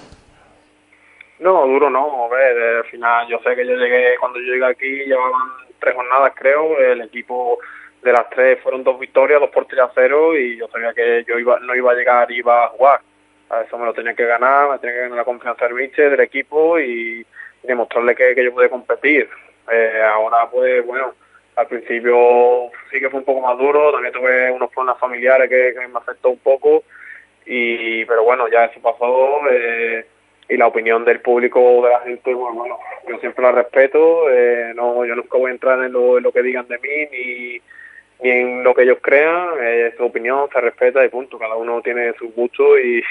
No, 1.46 1.68
duro 1.68 1.92
no, 1.92 2.26
a 2.26 2.28
ver, 2.30 2.78
al 2.78 2.86
final 2.86 3.28
yo 3.28 3.38
sé 3.44 3.56
que 3.56 3.68
yo 3.68 3.76
llegué, 3.76 4.18
cuando 4.20 4.40
yo 4.40 4.52
llegué 4.52 4.66
aquí 4.66 5.06
llevaban 5.06 5.52
tres 5.80 5.94
jornadas 5.94 6.34
creo, 6.36 6.76
el 6.80 7.02
equipo 7.02 7.60
de 8.02 8.12
las 8.12 8.28
tres 8.32 8.60
fueron 8.64 8.84
dos 8.84 9.00
victorias, 9.00 9.40
dos 9.40 9.52
por 9.52 9.68
tres 9.68 9.82
a 9.82 9.92
cero 9.94 10.36
y 10.36 10.58
yo 10.58 10.68
sabía 10.70 10.92
que 10.96 11.24
yo 11.28 11.38
iba, 11.38 11.60
no 11.60 11.76
iba 11.76 11.92
a 11.92 11.94
llegar, 11.94 12.32
iba 12.32 12.66
a 12.66 12.70
jugar. 12.70 13.00
A 13.52 13.62
eso 13.62 13.78
me 13.78 13.86
lo 13.86 13.94
tenía 13.94 14.16
que 14.16 14.26
ganar, 14.26 14.72
me 14.72 14.80
tenía 14.80 14.96
que 14.96 15.02
ganar 15.02 15.18
la 15.18 15.24
confianza 15.24 15.66
del 15.66 15.76
biche, 15.76 16.10
del 16.10 16.22
equipo 16.22 16.80
y, 16.80 17.24
demostrarle 17.62 18.16
que, 18.16 18.44
yo 18.44 18.52
pude 18.52 18.68
competir. 18.68 19.30
Eh, 19.72 20.02
ahora 20.04 20.50
pues 20.50 20.84
bueno, 20.84 21.14
al 21.58 21.68
principio 21.68 22.72
sí 22.90 23.00
que 23.00 23.12
fue 23.12 23.20
un 23.20 23.26
poco 23.26 23.42
más 23.42 23.56
duro, 23.60 23.92
también 23.92 24.16
tuve 24.16 24.50
unos 24.50 24.72
problemas 24.72 25.00
familiares 25.00 25.48
que, 25.48 25.76
me 25.88 26.00
afectó 26.00 26.30
un 26.30 26.40
poco, 26.40 26.84
y 27.46 28.04
pero 28.06 28.24
bueno, 28.24 28.48
ya 28.48 28.66
eso 28.66 28.82
pasó 28.82 29.42
eh, 29.52 30.08
y 30.48 30.58
la 30.58 30.68
opinión 30.68 31.06
del 31.06 31.22
público 31.22 31.82
de 31.84 31.90
la 31.90 32.00
gente, 32.02 32.34
pues, 32.36 32.54
bueno, 32.54 32.78
yo 33.08 33.18
siempre 33.20 33.44
la 33.44 33.52
respeto, 33.52 34.30
eh, 34.30 34.74
no, 34.76 35.06
yo 35.06 35.16
nunca 35.16 35.38
voy 35.38 35.50
a 35.50 35.54
entrar 35.54 35.84
en 35.84 35.92
lo, 35.92 36.18
en 36.18 36.24
lo 36.24 36.32
que 36.32 36.44
digan 36.44 36.68
de 36.68 36.78
mí 36.80 37.08
ni 37.12 37.62
y 38.22 38.30
en 38.30 38.64
lo 38.64 38.74
que 38.74 38.84
ellos 38.84 39.00
crean, 39.02 39.50
es 39.62 39.96
su 39.98 40.04
opinión 40.06 40.48
se 40.52 40.62
respeta 40.62 41.04
y 41.04 41.10
punto. 41.10 41.38
Cada 41.38 41.56
uno 41.56 41.82
tiene 41.82 42.14
su 42.18 42.32
gusto 42.32 42.80
y, 42.80 43.04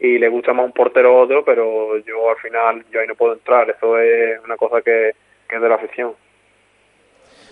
y, 0.00 0.18
le 0.18 0.28
gusta 0.28 0.52
más 0.52 0.66
un 0.66 0.72
portero 0.72 1.16
o 1.16 1.22
otro, 1.22 1.44
pero 1.44 1.98
yo 1.98 2.30
al 2.30 2.36
final 2.36 2.84
yo 2.92 3.00
ahí 3.00 3.06
no 3.06 3.14
puedo 3.14 3.34
entrar. 3.34 3.68
Eso 3.70 3.98
es 3.98 4.38
una 4.44 4.56
cosa 4.56 4.80
que, 4.82 5.12
que 5.48 5.56
es 5.56 5.62
de 5.62 5.68
la 5.68 5.74
afición. 5.74 6.12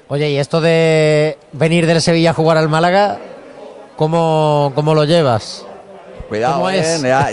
Oye, 0.09 0.31
¿y 0.31 0.39
esto 0.39 0.61
de 0.61 1.37
venir 1.53 1.87
del 1.87 2.01
Sevilla 2.01 2.31
a 2.31 2.35
jugar 2.35 2.57
al 2.57 2.69
Málaga, 2.69 3.19
cómo, 3.97 4.71
cómo 4.77 4.95
lo 4.95 5.05
llevas? 5.05 5.67
Cuidado, 6.29 6.69
ya, 6.71 7.29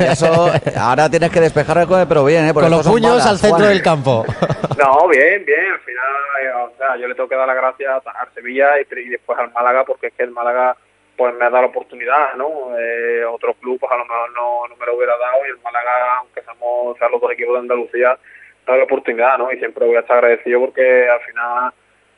ahora 0.82 1.10
tienes 1.10 1.32
que 1.32 1.40
despejar 1.40 1.88
pero 2.08 2.26
bien, 2.26 2.48
¿eh? 2.48 2.54
Con 2.54 2.70
los 2.70 2.88
puños 2.88 3.26
al 3.26 3.38
centro 3.38 3.68
del 3.68 3.82
campo. 3.82 4.26
No, 4.78 5.08
bien, 5.08 5.46
bien. 5.46 5.72
Al 5.72 5.80
final, 5.80 6.14
eh, 6.42 6.52
o 6.52 6.78
sea, 6.78 6.98
yo 6.98 7.08
le 7.08 7.16
tengo 7.16 7.30
que 7.30 7.36
dar 7.36 7.48
las 7.48 7.56
gracias 7.56 8.06
a 8.06 8.28
Sevilla 8.34 8.72
y, 8.80 9.10
después 9.10 9.38
al 9.38 9.52
Málaga, 9.54 9.86
porque 9.86 10.08
es 10.08 10.14
que 10.14 10.24
el 10.24 10.32
Málaga 10.32 10.76
pues 11.16 11.34
me 11.36 11.46
ha 11.46 11.50
dado 11.50 11.62
la 11.62 11.68
oportunidad, 11.70 12.34
¿no? 12.36 12.78
Eh, 12.78 13.24
otros 13.24 13.56
clubes 13.62 13.80
pues, 13.80 13.92
a 13.92 13.98
lo 13.98 14.06
mejor 14.06 14.32
no, 14.34 14.68
no 14.68 14.76
me 14.76 14.86
lo 14.86 14.98
hubiera 14.98 15.16
dado 15.18 15.46
y 15.46 15.52
el 15.52 15.62
Málaga, 15.62 16.18
aunque 16.20 16.42
somos 16.42 17.00
los 17.00 17.22
dos 17.22 17.32
equipos 17.32 17.54
de 17.54 17.60
Andalucía, 17.60 18.12
ha 18.12 18.66
dado 18.66 18.80
la 18.80 18.84
oportunidad, 18.86 19.38
¿no? 19.38 19.52
Y 19.52 19.60
siempre 19.60 19.86
voy 19.86 19.96
a 19.96 20.00
estar 20.00 20.18
agradecido 20.18 20.60
porque 20.60 21.08
al 21.08 21.22
final 21.22 21.74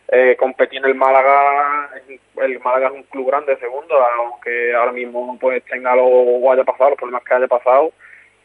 eh, 0.07 0.35
competir 0.37 0.79
en 0.79 0.85
el 0.85 0.95
Málaga, 0.95 1.89
el 2.37 2.59
Málaga 2.59 2.87
es 2.87 2.93
un 2.93 3.03
club 3.03 3.27
grande, 3.27 3.57
segundo, 3.57 3.95
aunque 4.19 4.73
ahora 4.75 4.91
mismo 4.91 5.37
pues 5.39 5.63
tenga 5.65 5.95
lo 5.95 6.05
o 6.05 6.51
haya 6.51 6.63
pasado, 6.63 6.91
los 6.91 6.99
problemas 6.99 7.23
que 7.23 7.33
haya 7.33 7.47
pasado, 7.47 7.91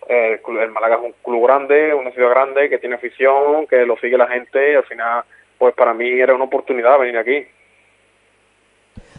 eh, 0.08 0.40
el 0.62 0.70
Málaga 0.70 0.96
es 0.96 1.02
un 1.02 1.14
club 1.22 1.44
grande, 1.46 1.94
una 1.94 2.10
ciudad 2.12 2.30
grande 2.30 2.70
que 2.70 2.78
tiene 2.78 2.94
afición, 2.94 3.66
que 3.66 3.84
lo 3.84 3.96
sigue 3.98 4.16
la 4.16 4.28
gente 4.28 4.72
y 4.72 4.74
al 4.74 4.84
final 4.84 5.24
pues 5.58 5.74
para 5.74 5.92
mí 5.92 6.08
era 6.08 6.34
una 6.34 6.44
oportunidad 6.44 6.98
venir 6.98 7.18
aquí. 7.18 7.46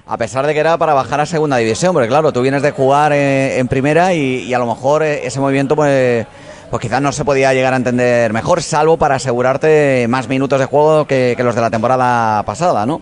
A 0.08 0.18
pesar 0.18 0.46
de 0.48 0.54
que 0.54 0.60
era 0.60 0.78
para 0.80 0.94
bajar 0.94 1.20
a 1.20 1.28
segunda 1.28 1.58
división, 1.58 1.94
porque 1.94 2.10
claro, 2.10 2.34
tú 2.34 2.42
vienes 2.42 2.64
de 2.64 2.72
jugar 2.72 3.14
eh, 3.14 3.60
en 3.60 3.68
primera 3.68 4.14
y, 4.14 4.52
a 4.52 4.58
lo 4.58 4.66
mejor 4.66 5.04
ese 5.04 5.40
movimiento 5.40 5.76
pues 5.76 6.26
pues 6.72 6.82
quizás 6.84 7.02
no 7.02 7.12
se 7.12 7.26
podía 7.26 7.54
llegar 7.54 7.74
a 7.74 7.76
entender 7.76 8.32
mejor, 8.32 8.62
salvo 8.62 8.98
para 8.98 9.16
asegurarte 9.16 10.06
más 10.08 10.30
minutos 10.30 10.58
de 10.58 10.66
juego 10.66 11.06
que, 11.06 11.36
los 11.38 11.54
de 11.54 11.60
la 11.60 11.70
temporada 11.70 12.44
pasada, 12.44 12.86
¿no? 12.86 13.02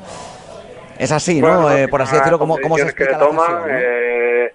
Es 0.97 1.11
así, 1.11 1.39
¿no? 1.39 1.71
Eh, 1.71 1.87
por 1.87 2.01
así 2.01 2.15
decirlo, 2.15 2.39
¿cómo, 2.39 2.57
cómo 2.57 2.77
se 2.77 2.85
explica 2.85 3.19
toma, 3.19 3.65
eh, 3.69 4.51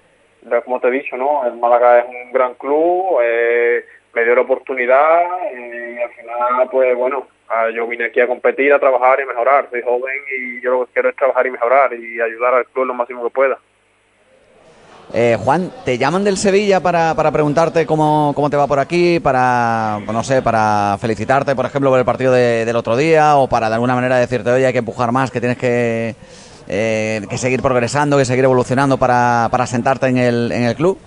como 0.64 0.80
te 0.80 0.88
he 0.88 0.90
dicho, 0.90 1.16
¿no? 1.16 1.46
El 1.46 1.54
Málaga 1.54 2.00
es 2.00 2.06
un 2.06 2.32
gran 2.32 2.54
club, 2.54 3.20
eh, 3.22 3.84
me 4.14 4.24
dio 4.24 4.34
la 4.34 4.40
oportunidad 4.40 5.22
y 5.56 6.02
al 6.02 6.10
final, 6.10 6.68
pues 6.72 6.96
bueno, 6.96 7.28
yo 7.72 7.86
vine 7.86 8.06
aquí 8.06 8.20
a 8.20 8.26
competir, 8.26 8.72
a 8.72 8.80
trabajar 8.80 9.20
y 9.20 9.26
mejorar. 9.26 9.68
Soy 9.70 9.82
joven 9.82 10.16
y 10.36 10.60
yo 10.60 10.72
lo 10.72 10.86
que 10.86 10.92
quiero 10.94 11.10
es 11.10 11.16
trabajar 11.16 11.46
y 11.46 11.52
mejorar 11.52 11.94
y 11.94 12.20
ayudar 12.20 12.54
al 12.54 12.66
club 12.66 12.86
lo 12.86 12.94
máximo 12.94 13.22
que 13.22 13.30
pueda. 13.30 13.58
Eh, 15.12 15.36
Juan, 15.38 15.70
¿te 15.84 15.98
llaman 15.98 16.24
del 16.24 16.36
Sevilla 16.36 16.80
para, 16.80 17.14
para 17.14 17.30
preguntarte 17.30 17.86
cómo, 17.86 18.32
cómo, 18.34 18.50
te 18.50 18.56
va 18.56 18.66
por 18.66 18.78
aquí? 18.78 19.20
Para, 19.20 20.00
no 20.06 20.24
sé, 20.24 20.42
para 20.42 20.96
felicitarte, 21.00 21.54
por 21.54 21.66
ejemplo, 21.66 21.90
por 21.90 21.98
el 21.98 22.04
partido 22.04 22.32
de, 22.32 22.64
del 22.64 22.76
otro 22.76 22.96
día 22.96 23.36
o 23.36 23.48
para 23.48 23.68
de 23.68 23.74
alguna 23.74 23.94
manera 23.94 24.16
decirte, 24.16 24.50
oye, 24.50 24.66
hay 24.66 24.72
que 24.72 24.80
empujar 24.80 25.12
más, 25.12 25.30
que 25.30 25.40
tienes 25.40 25.58
que, 25.58 26.16
eh, 26.68 27.20
que 27.28 27.38
seguir 27.38 27.62
progresando, 27.62 28.16
que 28.16 28.24
seguir 28.24 28.44
evolucionando 28.44 28.98
para, 28.98 29.48
para 29.50 29.66
sentarte 29.66 30.06
en 30.06 30.16
el, 30.16 30.50
en 30.50 30.64
el 30.64 30.74
club? 30.74 30.98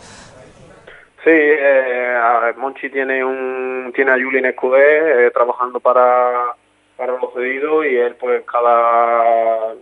Sí, 1.23 1.31
eh, 1.33 2.13
Monchi 2.57 2.89
tiene 2.89 3.23
un 3.23 3.91
tiene 3.93 4.11
a 4.11 4.13
Julien 4.15 4.45
Escudé 4.45 5.27
eh, 5.27 5.31
trabajando 5.31 5.79
para, 5.79 6.55
para 6.95 7.13
los 7.13 7.33
cedidos 7.33 7.85
y 7.85 7.97
él 7.97 8.15
pues 8.15 8.43
cada 8.45 9.73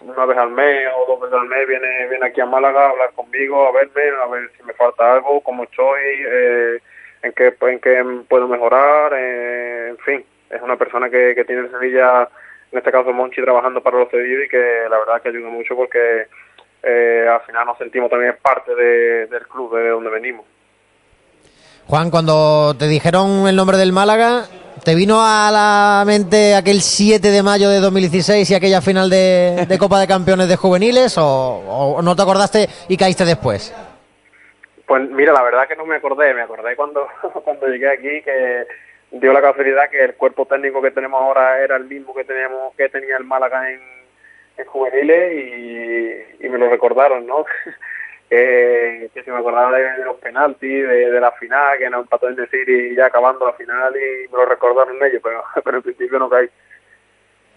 una 0.00 0.24
vez 0.24 0.38
al 0.38 0.50
mes 0.50 0.88
o 0.96 1.06
dos 1.06 1.20
veces 1.20 1.38
al 1.38 1.48
mes 1.48 1.66
viene 1.66 2.08
viene 2.08 2.26
aquí 2.26 2.40
a 2.40 2.46
Málaga 2.46 2.86
a 2.86 2.90
hablar 2.90 3.10
conmigo, 3.14 3.66
a 3.66 3.72
verme, 3.72 4.02
a 4.22 4.26
ver 4.26 4.50
si 4.56 4.62
me 4.62 4.72
falta 4.74 5.14
algo, 5.14 5.40
cómo 5.40 5.64
estoy, 5.64 6.02
eh, 6.26 6.78
en 7.22 7.32
qué 7.32 7.54
en 7.60 7.80
qué 7.80 8.04
puedo 8.28 8.48
mejorar, 8.48 9.12
eh, 9.14 9.88
en 9.90 9.98
fin, 9.98 10.24
es 10.50 10.62
una 10.62 10.76
persona 10.76 11.10
que, 11.10 11.34
que 11.34 11.44
tiene 11.44 11.62
en 11.62 11.70
Sevilla, 11.70 12.28
en 12.72 12.78
este 12.78 12.92
caso 12.92 13.12
Monchi, 13.12 13.42
trabajando 13.42 13.82
para 13.82 13.98
los 13.98 14.10
cedidos 14.10 14.46
y 14.46 14.48
que 14.48 14.86
la 14.88 14.98
verdad 14.98 15.22
que 15.22 15.30
ayuda 15.30 15.48
mucho 15.48 15.74
porque 15.74 16.26
eh, 16.82 17.26
al 17.28 17.40
final 17.42 17.66
nos 17.66 17.78
sentimos 17.78 18.10
también 18.10 18.36
parte 18.40 18.74
de, 18.74 19.26
del 19.26 19.46
club, 19.48 19.76
de 19.76 19.88
donde 19.88 20.10
venimos. 20.10 20.46
Juan, 21.86 22.10
cuando 22.10 22.76
te 22.78 22.86
dijeron 22.86 23.48
el 23.48 23.56
nombre 23.56 23.78
del 23.78 23.92
Málaga, 23.92 24.44
¿te 24.84 24.94
vino 24.94 25.20
a 25.20 25.50
la 25.50 26.04
mente 26.06 26.54
aquel 26.54 26.80
7 26.80 27.28
de 27.28 27.42
mayo 27.42 27.70
de 27.70 27.80
2016 27.80 28.50
y 28.50 28.54
aquella 28.54 28.80
final 28.80 29.08
de, 29.10 29.66
de 29.68 29.78
Copa 29.78 30.00
de 30.00 30.06
Campeones 30.06 30.48
de 30.48 30.56
Juveniles 30.56 31.16
o, 31.18 31.24
o, 31.24 32.02
no 32.02 32.14
te 32.14 32.22
acordaste 32.22 32.68
y 32.88 32.96
caíste 32.96 33.24
después? 33.24 33.74
Pues 34.86 35.08
mira, 35.10 35.32
la 35.32 35.42
verdad 35.42 35.68
que 35.68 35.76
no 35.76 35.86
me 35.86 35.96
acordé, 35.96 36.34
me 36.34 36.42
acordé 36.42 36.76
cuando, 36.76 37.06
cuando 37.44 37.66
llegué 37.66 37.90
aquí 37.90 38.22
que 38.22 38.66
dio 39.12 39.32
la 39.32 39.40
casualidad 39.40 39.90
que 39.90 40.04
el 40.04 40.14
cuerpo 40.14 40.46
técnico 40.46 40.82
que 40.82 40.90
tenemos 40.90 41.20
ahora 41.20 41.62
era 41.62 41.76
el 41.76 41.84
mismo 41.84 42.14
que 42.14 42.24
teníamos 42.24 42.74
que 42.76 42.88
tenía 42.88 43.16
el 43.16 43.24
Málaga 43.24 43.70
en, 43.70 43.80
en 44.56 44.66
juveniles 44.66 45.32
y, 45.32 46.44
y 46.44 46.48
me 46.48 46.58
lo 46.58 46.68
recordaron, 46.68 47.26
¿no? 47.26 47.44
que, 48.28 49.10
que 49.14 49.22
si 49.22 49.30
me 49.30 49.38
acordaba 49.38 49.76
de, 49.76 49.82
de 49.82 50.04
los 50.04 50.16
penaltis, 50.16 50.60
de, 50.60 51.10
de, 51.10 51.20
la 51.20 51.32
final, 51.32 51.78
que 51.78 51.88
nos 51.88 52.02
empató 52.02 52.28
en 52.28 52.36
decir 52.36 52.68
y 52.68 52.94
ya 52.94 53.06
acabando 53.06 53.46
la 53.46 53.54
final 53.54 53.94
y 53.96 54.28
me 54.30 54.38
lo 54.38 54.44
recordaron 54.44 54.96
ellos, 55.02 55.20
pero, 55.22 55.42
pero 55.64 55.76
en 55.78 55.82
principio 55.82 56.18
no 56.18 56.28
caí. 56.28 56.48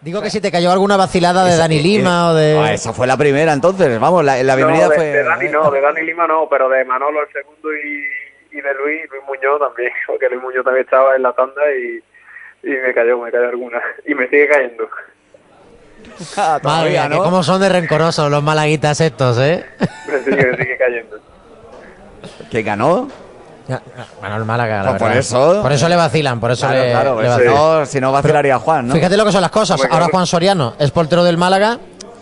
Digo 0.01 0.22
que 0.22 0.32
si 0.32 0.42
te 0.42 0.51
cayó 0.51 0.72
alguna 0.72 0.98
vacilada 0.98 1.46
de 1.46 1.58
Dani 1.58 1.80
Lima 1.80 2.32
o 2.32 2.34
de... 2.34 2.58
Ah, 2.58 2.74
esa 2.74 2.92
fue 2.92 3.06
la 3.06 3.18
primera 3.18 3.54
entonces, 3.54 4.00
vamos, 4.00 4.24
la, 4.24 4.42
la 4.42 4.56
bienvenida 4.56 4.86
no, 4.86 4.90
de, 4.90 4.96
fue... 4.96 5.06
De 5.06 5.24
Dani 5.24 5.50
no, 5.50 5.70
de 5.70 5.82
Dani 5.82 6.01
Lima 6.01 6.25
no, 6.25 6.48
pero 6.50 6.70
de 6.70 6.84
Manolo 6.86 7.22
el 7.22 7.32
segundo 7.32 7.72
y, 7.75 8.58
y 8.58 8.62
de 8.62 8.74
Luis, 8.75 9.10
Luis 9.12 9.24
Muñoz 9.28 9.60
también, 9.60 9.92
porque 10.08 10.30
Luis 10.30 10.42
Muñoz 10.42 10.63
también 10.63 10.86
estaba 10.86 11.16
en 11.16 11.22
la 11.22 11.34
tanda 11.34 11.62
y, 11.75 12.01
y 12.63 12.70
me 12.70 12.94
cayó, 12.94 13.20
me 13.20 13.32
cayó 13.32 13.50
alguna, 13.50 13.80
y 14.06 14.16
me 14.16 14.28
sigue 14.28 14.48
cayendo. 14.48 14.90
Ah, 16.38 16.60
Madre 16.63 16.89
mía, 16.91 17.10
¿no? 17.10 17.24
cómo 17.24 17.44
son 17.44 17.60
de 17.62 17.70
rencorosos 17.70 18.30
los 18.30 18.44
malaguitas 18.44 19.00
estos, 19.01 19.38
¿eh? 19.39 19.65
Sigue, 20.25 20.56
sigue 20.58 20.77
cayendo. 20.77 21.18
¿Quién 22.50 22.65
ganó? 22.65 23.08
Bueno, 24.20 24.36
el 24.38 24.46
Málaga, 24.46 24.84
la 24.84 24.89
Pues 24.91 25.01
por 25.01 25.12
eso. 25.13 25.62
Por 25.62 25.72
eso 25.72 25.88
le 25.88 25.96
vacilan, 25.96 26.39
por 26.39 26.51
eso 26.51 26.68
Claro, 26.68 26.84
le, 26.84 26.91
claro, 26.91 27.22
le 27.22 27.27
si 27.27 27.30
vacilan. 27.30 27.56
no, 27.56 27.86
si 27.86 28.01
no 28.01 28.12
vacilaría 28.12 28.60
Juan, 28.60 28.88
¿no? 28.88 28.94
Fíjate 28.94 29.15
lo 29.18 29.25
que 29.25 29.32
son 29.32 29.41
las 29.41 29.51
cosas. 29.51 29.75
Hombre, 29.80 29.88
Ahora 29.91 30.06
claro. 30.06 30.12
Juan 30.12 30.27
Soriano 30.27 30.74
es 30.77 30.91
portero 30.91 31.24
del 31.24 31.38
Málaga 31.38 31.77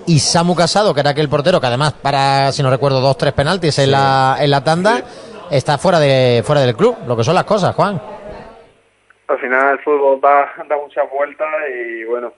y 0.05 0.19
Samu 0.19 0.55
Casado, 0.55 0.93
que 0.93 0.99
era 0.99 1.09
aquel 1.11 1.27
portero 1.29 1.59
que 1.59 1.67
además 1.67 1.93
para, 1.93 2.51
si 2.51 2.61
no 2.61 2.69
recuerdo, 2.69 3.01
dos, 3.01 3.17
tres 3.17 3.33
penaltis 3.33 3.79
en 3.79 3.91
la, 3.91 4.37
en 4.39 4.51
la 4.51 4.63
tanda, 4.63 5.01
está 5.49 5.77
fuera 5.79 5.99
de 5.99 6.43
fuera 6.45 6.61
del 6.61 6.75
club. 6.75 6.95
Lo 7.07 7.17
que 7.17 7.23
son 7.23 7.33
las 7.35 7.45
cosas, 7.45 7.73
Juan. 7.75 7.99
Al 9.27 9.39
final 9.39 9.73
el 9.73 9.79
fútbol 9.79 10.19
da, 10.21 10.45
da 10.67 10.75
muchas 10.77 11.05
vueltas 11.11 11.47
y 11.75 12.03
bueno, 12.05 12.31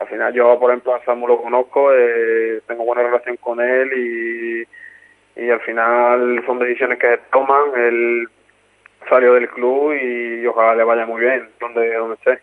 al 0.00 0.08
final 0.08 0.32
yo 0.32 0.58
por 0.58 0.70
ejemplo 0.70 0.94
a 0.94 1.04
Samu 1.04 1.28
lo 1.28 1.40
conozco, 1.40 1.92
eh, 1.94 2.60
tengo 2.66 2.84
buena 2.84 3.02
relación 3.02 3.36
con 3.36 3.60
él 3.60 3.92
y, 3.96 5.40
y 5.42 5.50
al 5.50 5.60
final 5.60 6.42
son 6.46 6.58
decisiones 6.58 6.98
que 6.98 7.20
toman, 7.30 7.70
él 7.76 8.28
salió 9.08 9.34
del 9.34 9.48
club 9.50 9.92
y 9.94 10.46
ojalá 10.46 10.74
le 10.74 10.84
vaya 10.84 11.06
muy 11.06 11.20
bien 11.20 11.48
donde, 11.60 11.94
donde 11.94 12.14
esté. 12.16 12.40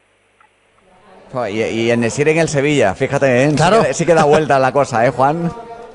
Y, 1.49 1.61
y 1.61 1.91
en 1.91 1.99
Nesir 1.99 2.29
en 2.29 2.37
el 2.37 2.47
Sevilla, 2.47 2.95
fíjate, 2.95 3.43
¿eh? 3.43 3.49
Claro. 3.55 3.81
Sí, 3.81 3.87
que, 3.87 3.93
sí 3.93 4.05
que 4.05 4.13
da 4.13 4.23
vuelta 4.23 4.59
la 4.59 4.71
cosa, 4.71 5.05
¿eh, 5.05 5.09
Juan? 5.09 5.49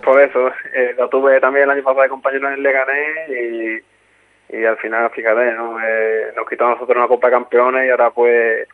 Por 0.04 0.20
eso, 0.20 0.48
eh, 0.74 0.94
lo 0.98 1.08
tuve 1.08 1.40
también 1.40 1.64
el 1.64 1.70
año 1.70 1.82
pasado 1.82 2.02
de 2.02 2.08
compañero 2.08 2.48
en 2.48 2.54
el 2.54 2.62
Leganés 2.62 3.28
y, 3.30 4.56
y 4.56 4.64
al 4.64 4.76
final, 4.76 5.08
fíjate, 5.10 5.52
¿no? 5.52 5.78
Eh, 5.82 6.32
nos 6.36 6.46
quitó 6.48 6.66
a 6.66 6.70
nosotros 6.70 6.96
una 6.96 7.08
Copa 7.08 7.28
de 7.28 7.32
Campeones 7.32 7.86
y 7.86 7.90
ahora 7.90 8.10
pues 8.10 8.68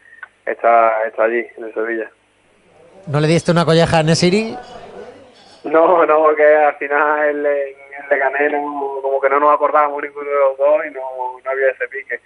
está, 0.45 1.05
está 1.07 1.25
allí, 1.25 1.47
en 1.57 1.65
el 1.65 1.75
Sevilla. 1.75 2.11
¿No 3.09 3.21
le 3.21 3.27
diste 3.27 3.51
una 3.53 3.65
colleja 3.65 3.99
a 3.99 4.03
Nesiri? 4.03 4.55
No, 5.65 6.05
no, 6.05 6.23
porque 6.23 6.45
al 6.45 6.75
final 6.77 7.29
el, 7.31 7.47
el 7.47 7.75
Leganés 8.11 8.53
no, 8.53 9.01
como 9.03 9.19
que 9.19 9.31
no 9.31 9.41
nos 9.41 9.55
acordábamos 9.55 10.03
ninguno 10.03 10.29
de 10.29 10.37
los 10.37 10.59
dos 10.59 10.81
y 10.87 10.91
no, 10.95 11.01
no 11.43 11.51
había 11.51 11.71
ese 11.71 11.89
pique. 11.89 12.21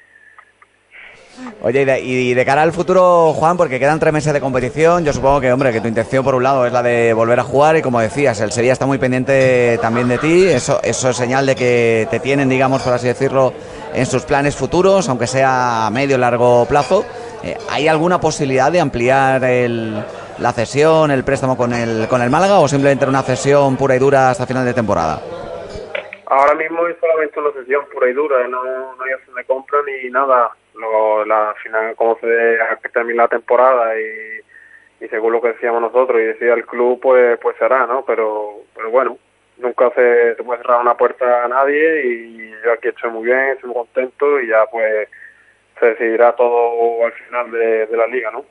Oye, 1.62 1.82
y 1.82 1.84
de, 1.84 2.00
y 2.00 2.34
de 2.34 2.44
cara 2.44 2.62
al 2.62 2.72
futuro, 2.72 3.32
Juan, 3.32 3.56
porque 3.56 3.78
quedan 3.78 4.00
tres 4.00 4.12
meses 4.12 4.32
de 4.32 4.40
competición, 4.40 5.04
yo 5.04 5.12
supongo 5.12 5.40
que, 5.40 5.52
hombre, 5.52 5.72
que 5.72 5.80
tu 5.80 5.88
intención 5.88 6.24
por 6.24 6.34
un 6.34 6.42
lado 6.42 6.66
es 6.66 6.72
la 6.72 6.82
de 6.82 7.14
volver 7.14 7.38
a 7.38 7.44
jugar 7.44 7.76
y 7.76 7.82
como 7.82 8.00
decías, 8.00 8.40
el 8.40 8.52
Sevilla 8.52 8.74
está 8.74 8.84
muy 8.84 8.98
pendiente 8.98 9.78
también 9.80 10.08
de 10.08 10.18
ti, 10.18 10.46
eso, 10.48 10.80
eso 10.82 11.10
es 11.10 11.16
señal 11.16 11.46
de 11.46 11.54
que 11.54 12.08
te 12.10 12.20
tienen, 12.20 12.48
digamos, 12.48 12.82
por 12.82 12.92
así 12.92 13.06
decirlo, 13.06 13.54
en 13.94 14.04
sus 14.04 14.24
planes 14.24 14.56
futuros, 14.56 15.08
aunque 15.08 15.26
sea 15.26 15.86
a 15.86 15.90
medio 15.90 16.16
o 16.16 16.18
largo 16.18 16.66
plazo. 16.66 17.04
Eh, 17.42 17.56
¿Hay 17.70 17.88
alguna 17.88 18.20
posibilidad 18.20 18.70
de 18.70 18.80
ampliar 18.80 19.42
el, 19.44 20.04
la 20.38 20.52
cesión, 20.52 21.10
el 21.10 21.24
préstamo 21.24 21.56
con 21.56 21.72
el, 21.72 22.08
con 22.08 22.22
el 22.22 22.30
Málaga 22.30 22.60
o 22.60 22.68
simplemente 22.68 23.06
una 23.06 23.22
cesión 23.22 23.76
pura 23.76 23.96
y 23.96 23.98
dura 23.98 24.30
hasta 24.30 24.46
final 24.46 24.64
de 24.64 24.74
temporada? 24.74 25.20
Ahora 26.26 26.54
mismo 26.54 26.86
es 26.86 26.96
solamente 26.98 27.38
una 27.38 27.52
sesión 27.52 27.84
pura 27.92 28.08
y 28.08 28.14
dura, 28.14 28.48
no, 28.48 28.62
no 28.96 29.04
hay 29.04 29.12
opción 29.12 29.36
de 29.36 29.44
compra 29.44 29.78
ni 29.84 30.08
nada. 30.10 30.50
Luego, 30.74 31.24
la 31.26 31.50
al 31.50 31.56
final, 31.56 31.94
como 31.96 32.18
se 32.20 32.58
que 32.82 32.88
termine 32.88 33.18
la 33.18 33.28
temporada 33.28 33.92
y, 34.00 35.08
según 35.10 35.32
lo 35.32 35.42
que 35.42 35.48
decíamos 35.48 35.82
nosotros 35.82 36.20
y 36.20 36.24
decía 36.24 36.54
el 36.54 36.64
club, 36.64 36.98
pues 37.02 37.38
pues 37.38 37.56
se 37.58 37.64
hará, 37.64 37.86
¿no? 37.86 38.04
Pero, 38.06 38.62
pero 38.74 38.90
bueno, 38.90 39.18
nunca 39.58 39.90
se, 39.94 40.34
se 40.36 40.42
puede 40.42 40.62
cerrar 40.62 40.80
una 40.80 40.96
puerta 40.96 41.44
a 41.44 41.48
nadie 41.48 42.06
y 42.06 42.50
yo 42.64 42.72
aquí 42.72 42.88
estoy 42.88 43.10
muy 43.10 43.24
bien, 43.24 43.50
estoy 43.50 43.68
muy 43.68 43.84
contento 43.84 44.40
y 44.40 44.48
ya 44.48 44.64
pues 44.70 45.08
se 45.78 45.86
decidirá 45.86 46.34
todo 46.34 47.04
al 47.04 47.12
final 47.12 47.50
de, 47.50 47.86
de 47.86 47.96
la 47.96 48.06
liga, 48.06 48.30
¿no? 48.30 48.44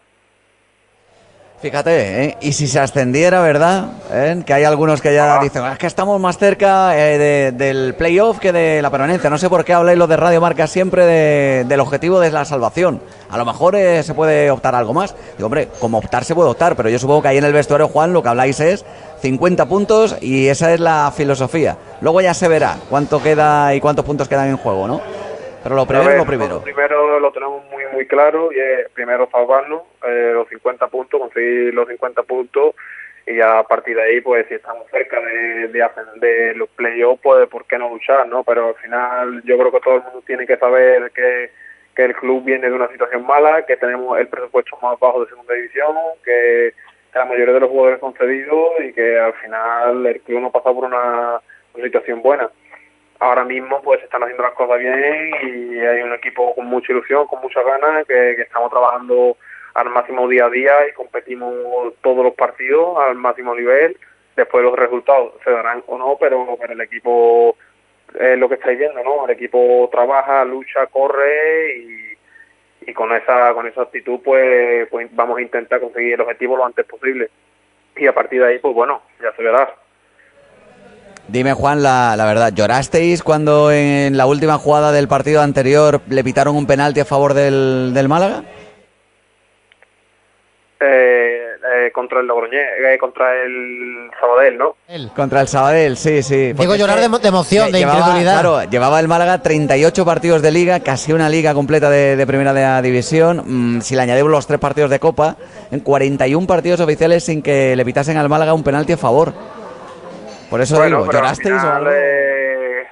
Fíjate, 1.61 2.23
¿eh? 2.25 2.37
y 2.41 2.53
si 2.53 2.65
se 2.65 2.79
ascendiera, 2.79 3.39
¿verdad? 3.41 3.85
¿Eh? 4.11 4.41
Que 4.43 4.51
hay 4.53 4.63
algunos 4.63 4.99
que 4.99 5.13
ya 5.13 5.35
Ah. 5.35 5.43
dicen, 5.43 5.63
es 5.65 5.77
que 5.77 5.85
estamos 5.85 6.19
más 6.19 6.39
cerca 6.39 6.97
eh, 6.97 7.19
de- 7.19 7.51
del 7.51 7.93
playoff 7.93 8.39
que 8.39 8.51
de 8.51 8.81
la 8.81 8.89
permanencia. 8.89 9.29
No 9.29 9.37
sé 9.37 9.47
por 9.47 9.63
qué 9.63 9.73
habláis 9.73 9.99
los 9.99 10.09
de 10.09 10.17
Radio 10.17 10.41
Marca 10.41 10.65
siempre 10.65 11.05
de- 11.05 11.63
del 11.65 11.79
objetivo 11.79 12.19
de 12.19 12.31
la 12.31 12.45
salvación. 12.45 12.99
A 13.29 13.37
lo 13.37 13.45
mejor 13.45 13.75
eh, 13.75 14.01
se 14.01 14.15
puede 14.15 14.49
optar 14.49 14.73
algo 14.73 14.91
más. 14.95 15.15
Digo, 15.37 15.45
hombre, 15.45 15.67
como 15.79 15.99
optar 15.99 16.23
se 16.23 16.33
puede 16.33 16.49
optar, 16.49 16.75
pero 16.75 16.89
yo 16.89 16.97
supongo 16.97 17.21
que 17.21 17.27
ahí 17.27 17.37
en 17.37 17.45
el 17.45 17.53
vestuario, 17.53 17.87
Juan, 17.89 18.11
lo 18.11 18.23
que 18.23 18.29
habláis 18.29 18.59
es 18.59 18.83
50 19.21 19.67
puntos 19.67 20.17
y 20.19 20.47
esa 20.47 20.73
es 20.73 20.79
la 20.79 21.13
filosofía. 21.15 21.77
Luego 22.01 22.21
ya 22.21 22.33
se 22.33 22.47
verá 22.47 22.77
cuánto 22.89 23.21
queda 23.21 23.75
y 23.75 23.79
cuántos 23.79 24.03
puntos 24.03 24.27
quedan 24.27 24.47
en 24.49 24.57
juego, 24.57 24.87
¿no? 24.87 24.99
Pero 25.61 25.75
lo 25.75 25.85
primero 25.85 26.09
ver, 26.09 26.17
lo 26.17 26.25
primero. 26.25 26.55
Lo 26.55 26.61
primero 26.63 27.19
lo 27.19 27.31
tenemos 27.31 27.61
muy 28.01 28.07
claro 28.07 28.51
y 28.51 28.59
es 28.59 28.89
primero 28.93 29.29
salvarnos 29.31 29.83
eh, 30.07 30.31
los 30.33 30.47
50 30.49 30.87
puntos, 30.87 31.19
conseguir 31.19 31.71
los 31.71 31.87
50 31.87 32.23
puntos 32.23 32.73
y 33.27 33.39
a 33.39 33.61
partir 33.61 33.95
de 33.95 34.01
ahí 34.01 34.21
pues 34.21 34.47
si 34.47 34.55
estamos 34.55 34.87
cerca 34.89 35.21
de, 35.21 35.67
de, 35.67 35.87
de 36.15 36.55
los 36.55 36.67
playoffs 36.69 37.21
pues 37.21 37.47
por 37.47 37.65
qué 37.65 37.77
no 37.77 37.89
luchar, 37.89 38.27
¿no? 38.27 38.43
Pero 38.43 38.69
al 38.69 38.75
final 38.75 39.43
yo 39.43 39.55
creo 39.55 39.71
que 39.71 39.79
todo 39.81 39.95
el 39.97 40.03
mundo 40.03 40.23
tiene 40.25 40.47
que 40.47 40.57
saber 40.57 41.11
que, 41.11 41.51
que 41.95 42.05
el 42.05 42.15
club 42.15 42.43
viene 42.43 42.69
de 42.69 42.75
una 42.75 42.87
situación 42.87 43.23
mala, 43.23 43.67
que 43.67 43.77
tenemos 43.77 44.17
el 44.17 44.27
presupuesto 44.27 44.79
más 44.81 44.99
bajo 44.99 45.21
de 45.23 45.29
segunda 45.29 45.53
división, 45.53 45.95
que, 46.25 46.73
la 47.13 47.25
mayoría 47.25 47.53
de 47.53 47.59
los 47.59 47.69
jugadores 47.69 47.99
son 47.99 48.13
cedidos 48.13 48.71
y 48.79 48.93
que 48.93 49.19
al 49.19 49.33
final 49.33 50.05
el 50.05 50.21
club 50.21 50.39
no 50.39 50.49
pasa 50.49 50.71
por 50.71 50.85
una 50.85 51.41
situación 51.75 52.21
buena 52.21 52.49
ahora 53.21 53.45
mismo 53.45 53.81
pues 53.83 54.01
están 54.03 54.23
haciendo 54.23 54.43
las 54.43 54.53
cosas 54.53 54.79
bien 54.79 55.31
y 55.43 55.79
hay 55.79 56.01
un 56.01 56.13
equipo 56.13 56.55
con 56.55 56.65
mucha 56.65 56.91
ilusión, 56.91 57.27
con 57.27 57.39
muchas 57.41 57.63
ganas, 57.63 58.05
que, 58.07 58.33
que 58.35 58.41
estamos 58.41 58.71
trabajando 58.71 59.37
al 59.75 59.89
máximo 59.91 60.27
día 60.27 60.45
a 60.45 60.49
día 60.49 60.87
y 60.89 60.93
competimos 60.93 61.53
todos 62.01 62.25
los 62.25 62.33
partidos 62.33 62.97
al 62.97 63.15
máximo 63.15 63.55
nivel. 63.55 63.95
Después 64.35 64.63
los 64.63 64.75
resultados 64.75 65.33
se 65.43 65.51
darán 65.51 65.83
o 65.85 65.99
no, 65.99 66.17
pero, 66.19 66.57
pero 66.59 66.73
el 66.73 66.81
equipo 66.81 67.55
es 68.19 68.39
lo 68.39 68.49
que 68.49 68.55
estáis 68.55 68.79
viendo, 68.79 69.03
¿no? 69.03 69.25
El 69.25 69.31
equipo 69.31 69.87
trabaja, 69.91 70.43
lucha, 70.43 70.87
corre 70.87 71.77
y, 71.77 72.89
y 72.89 72.93
con 72.93 73.13
esa 73.15 73.53
con 73.53 73.67
esa 73.67 73.83
actitud 73.83 74.19
pues, 74.23 74.89
pues 74.89 75.15
vamos 75.15 75.37
a 75.37 75.41
intentar 75.41 75.79
conseguir 75.79 76.15
el 76.15 76.21
objetivo 76.21 76.57
lo 76.57 76.65
antes 76.65 76.85
posible. 76.87 77.29
Y 77.95 78.07
a 78.07 78.13
partir 78.15 78.41
de 78.41 78.47
ahí, 78.47 78.59
pues 78.59 78.73
bueno, 78.73 79.03
ya 79.21 79.31
se 79.33 79.43
verá. 79.43 79.75
Dime, 81.27 81.53
Juan, 81.53 81.81
la, 81.81 82.15
la, 82.17 82.25
verdad, 82.25 82.51
¿llorasteis 82.53 83.23
cuando 83.23 83.71
en 83.71 84.17
la 84.17 84.25
última 84.25 84.57
jugada 84.57 84.91
del 84.91 85.07
partido 85.07 85.41
anterior 85.41 86.01
le 86.09 86.23
pitaron 86.23 86.55
un 86.55 86.67
penalti 86.67 86.99
a 86.99 87.05
favor 87.05 87.33
del, 87.33 87.91
del 87.93 88.09
Málaga? 88.09 88.43
Eh, 90.81 91.41
eh, 91.73 91.91
contra 91.93 92.19
el 92.21 92.27
Logroñés, 92.27 92.59
eh, 92.83 92.97
contra 92.97 93.33
el 93.43 94.09
Sabadell, 94.19 94.57
¿no? 94.57 94.75
Contra 95.15 95.41
el 95.41 95.47
Sabadell, 95.47 95.95
sí, 95.95 96.23
sí. 96.23 96.53
Digo 96.53 96.75
llorar 96.75 96.99
de, 96.99 97.07
de, 97.07 97.27
emoción, 97.27 97.71
de 97.71 97.79
llevaba, 97.79 97.99
incredulidad. 97.99 98.41
Claro, 98.41 98.63
llevaba 98.63 98.99
el 98.99 99.07
Málaga 99.07 99.43
38 99.43 100.03
partidos 100.03 100.41
de 100.41 100.51
liga, 100.51 100.79
casi 100.79 101.13
una 101.13 101.29
liga 101.29 101.53
completa 101.53 101.89
de, 101.89 102.15
de 102.15 102.27
primera 102.27 102.53
de 102.53 102.61
la 102.61 102.81
división. 102.81 103.77
Mm, 103.77 103.81
si 103.81 103.95
le 103.95 104.01
añadimos 104.01 104.31
los 104.31 104.47
tres 104.47 104.59
partidos 104.59 104.89
de 104.89 104.99
Copa, 104.99 105.37
en 105.71 105.81
41 105.81 106.47
partidos 106.47 106.79
oficiales 106.79 107.23
sin 107.23 107.43
que 107.43 107.75
le 107.75 107.85
pitasen 107.85 108.17
al 108.17 108.27
Málaga 108.27 108.53
un 108.53 108.63
penalti 108.63 108.93
a 108.93 108.97
favor. 108.97 109.60
Por 110.51 110.59
eso 110.59 110.75
bueno, 110.75 111.03
digo, 111.03 111.13
¿llorasteis 111.13 111.61
final, 111.61 111.65
o 111.65 111.75
algo? 111.77 111.91
eh, 111.93 112.85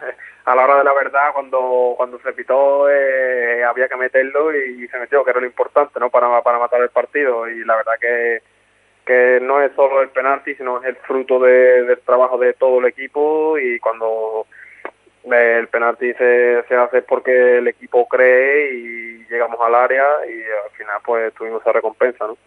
a 0.46 0.56
la 0.56 0.64
hora 0.64 0.78
de 0.78 0.84
la 0.86 0.94
verdad, 0.94 1.34
cuando 1.34 1.94
cuando 1.98 2.18
se 2.22 2.32
pitó, 2.32 2.90
eh, 2.90 3.66
había 3.66 3.90
que 3.90 3.98
meterlo 3.98 4.56
y 4.56 4.88
se 4.88 4.98
metió, 4.98 5.26
que 5.26 5.32
era 5.32 5.42
lo 5.42 5.46
importante, 5.46 6.00
¿no? 6.00 6.10
Para, 6.10 6.42
para 6.42 6.58
matar 6.58 6.82
el 6.82 6.90
partido. 6.90 7.50
Y 7.50 7.66
la 7.66 7.76
verdad 7.76 7.94
que, 8.00 8.42
que 9.06 9.40
no 9.42 9.62
es 9.62 9.74
solo 9.76 10.02
el 10.02 10.08
penalti, 10.08 10.56
sino 10.56 10.82
es 10.82 10.86
el 10.86 10.96
fruto 10.96 11.38
de, 11.38 11.84
del 11.84 12.00
trabajo 12.00 12.38
de 12.38 12.54
todo 12.54 12.80
el 12.80 12.86
equipo. 12.86 13.60
Y 13.60 13.78
cuando 13.80 14.48
eh, 15.30 15.58
el 15.60 15.68
penalti 15.68 16.14
se, 16.14 16.64
se 16.66 16.76
hace 16.76 17.02
porque 17.02 17.58
el 17.58 17.68
equipo 17.68 18.08
cree 18.08 18.74
y 18.74 19.26
llegamos 19.30 19.60
al 19.60 19.76
área 19.76 20.06
y 20.30 20.42
al 20.44 20.72
final, 20.78 21.02
pues 21.06 21.34
tuvimos 21.34 21.62
esa 21.62 21.74
recompensa, 21.74 22.26
¿no? 22.26 22.38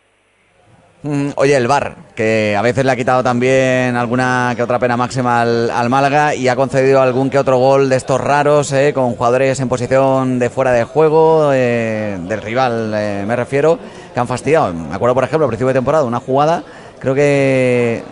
Mm, 1.05 1.31
Oye, 1.35 1.57
el 1.57 1.67
VAR, 1.67 1.97
que 2.15 2.55
a 2.57 2.63
veces 2.63 2.85
le 2.85 2.93
ha 2.93 2.97
quitado 2.97 3.25
también 3.25 3.97
alguna 3.97 4.53
que 4.55 4.63
otra 4.63 4.79
pena 4.79 4.97
máxima 4.97 5.43
al, 5.43 5.91
Málaga 5.91 6.37
y 6.37 6.47
ha 6.47 6.55
concedido 6.55 7.03
algún 7.03 7.29
que 7.29 7.41
otro 7.41 7.59
gol 7.59 7.89
de 7.89 7.97
estos 7.97 8.21
raros, 8.21 8.71
eh, 8.73 8.93
con 8.95 9.17
jugadores 9.17 9.59
en 9.59 9.69
posición 9.69 10.39
de 10.39 10.49
fuera 10.49 10.71
de 10.71 10.85
juego, 10.85 11.51
eh, 11.53 12.17
del 12.21 12.41
rival, 12.41 12.93
eh, 12.95 13.25
me 13.27 13.35
refiero, 13.35 13.81
que 14.15 14.21
han 14.21 14.29
fastidiado. 14.29 14.73
Me 14.73 14.95
acuerdo, 14.95 15.15
por 15.15 15.25
ejemplo, 15.25 15.47
al 15.47 15.49
principio 15.49 15.69
de 15.69 15.75
temporada, 15.75 16.05
una 16.05 16.21
jugada, 16.21 16.63
creo 17.01 17.17
que. 17.17 18.05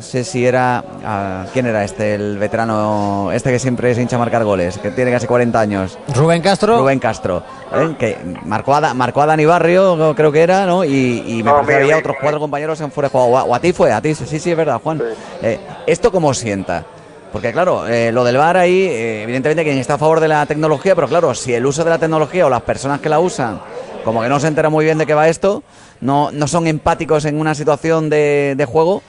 Sé 0.00 0.24
si 0.24 0.46
era. 0.46 0.82
ah, 1.04 1.46
¿Quién 1.52 1.66
era 1.66 1.84
este? 1.84 2.14
El 2.14 2.38
veterano, 2.38 3.30
este 3.32 3.50
que 3.50 3.58
siempre 3.58 3.94
se 3.94 4.02
hincha 4.02 4.16
a 4.16 4.18
marcar 4.18 4.44
goles, 4.44 4.78
que 4.78 4.90
tiene 4.90 5.10
casi 5.10 5.26
40 5.26 5.60
años. 5.60 5.98
Rubén 6.14 6.40
Castro. 6.42 6.78
Rubén 6.78 6.98
Castro, 6.98 7.42
¿eh? 7.74 7.94
que 7.98 8.16
marcó 8.44 8.74
a, 8.74 8.80
Da- 8.80 8.94
marcó 8.94 9.20
a 9.22 9.26
Dani 9.26 9.44
Barrio, 9.44 10.14
creo 10.16 10.32
que 10.32 10.40
era, 10.42 10.64
¿no? 10.66 10.84
Y, 10.84 11.22
y 11.26 11.42
me 11.42 11.50
No, 11.50 11.52
parece 11.56 11.72
que 11.72 11.82
había 11.82 11.98
otros 11.98 12.16
cuatro 12.20 12.40
compañeros 12.40 12.80
en 12.80 12.90
fuera 12.90 13.08
de 13.08 13.12
juego. 13.12 13.26
O 13.28 13.38
a, 13.38 13.44
o 13.44 13.54
a 13.54 13.60
ti 13.60 13.72
fue, 13.72 13.92
a 13.92 14.00
ti, 14.00 14.14
sí, 14.14 14.38
sí, 14.38 14.50
es 14.50 14.56
verdad, 14.56 14.80
Juan. 14.82 15.02
Eh, 15.42 15.58
¿Esto 15.86 16.10
cómo 16.10 16.32
sienta? 16.34 16.84
Porque 17.32 17.52
claro, 17.52 17.86
eh, 17.86 18.10
lo 18.10 18.24
del 18.24 18.36
VAR 18.38 18.56
ahí, 18.56 18.86
eh, 18.88 19.22
evidentemente 19.22 19.62
quien 19.64 19.78
está 19.78 19.94
a 19.94 19.98
favor 19.98 20.18
de 20.18 20.28
la 20.28 20.46
tecnología, 20.46 20.94
pero 20.94 21.06
claro, 21.08 21.34
si 21.34 21.54
el 21.54 21.64
uso 21.64 21.84
de 21.84 21.90
la 21.90 21.98
tecnología 21.98 22.46
o 22.46 22.50
las 22.50 22.62
personas 22.62 23.00
que 23.00 23.08
la 23.08 23.20
usan, 23.20 23.60
como 24.04 24.20
que 24.22 24.28
no 24.28 24.40
se 24.40 24.48
enteran 24.48 24.72
muy 24.72 24.84
bien 24.84 24.98
de 24.98 25.06
qué 25.06 25.14
va 25.14 25.28
esto, 25.28 25.62
no, 26.00 26.32
no 26.32 26.48
son 26.48 26.66
empáticos 26.66 27.26
en 27.26 27.38
una 27.38 27.54
situación 27.54 28.10
de, 28.10 28.54
de 28.56 28.64
juego, 28.64 29.02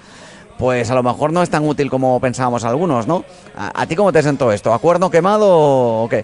pues 0.61 0.91
a 0.91 0.95
lo 0.95 1.01
mejor 1.01 1.33
no 1.33 1.41
es 1.41 1.49
tan 1.49 1.67
útil 1.67 1.89
como 1.89 2.21
pensábamos 2.21 2.63
algunos, 2.63 3.07
¿no? 3.07 3.25
¿A, 3.57 3.87
ti 3.87 3.95
cómo 3.95 4.13
te 4.13 4.21
sentó 4.21 4.51
esto? 4.51 4.71
¿Acuerdo 4.71 5.09
quemado 5.09 5.47
o 5.49 6.07
qué? 6.07 6.23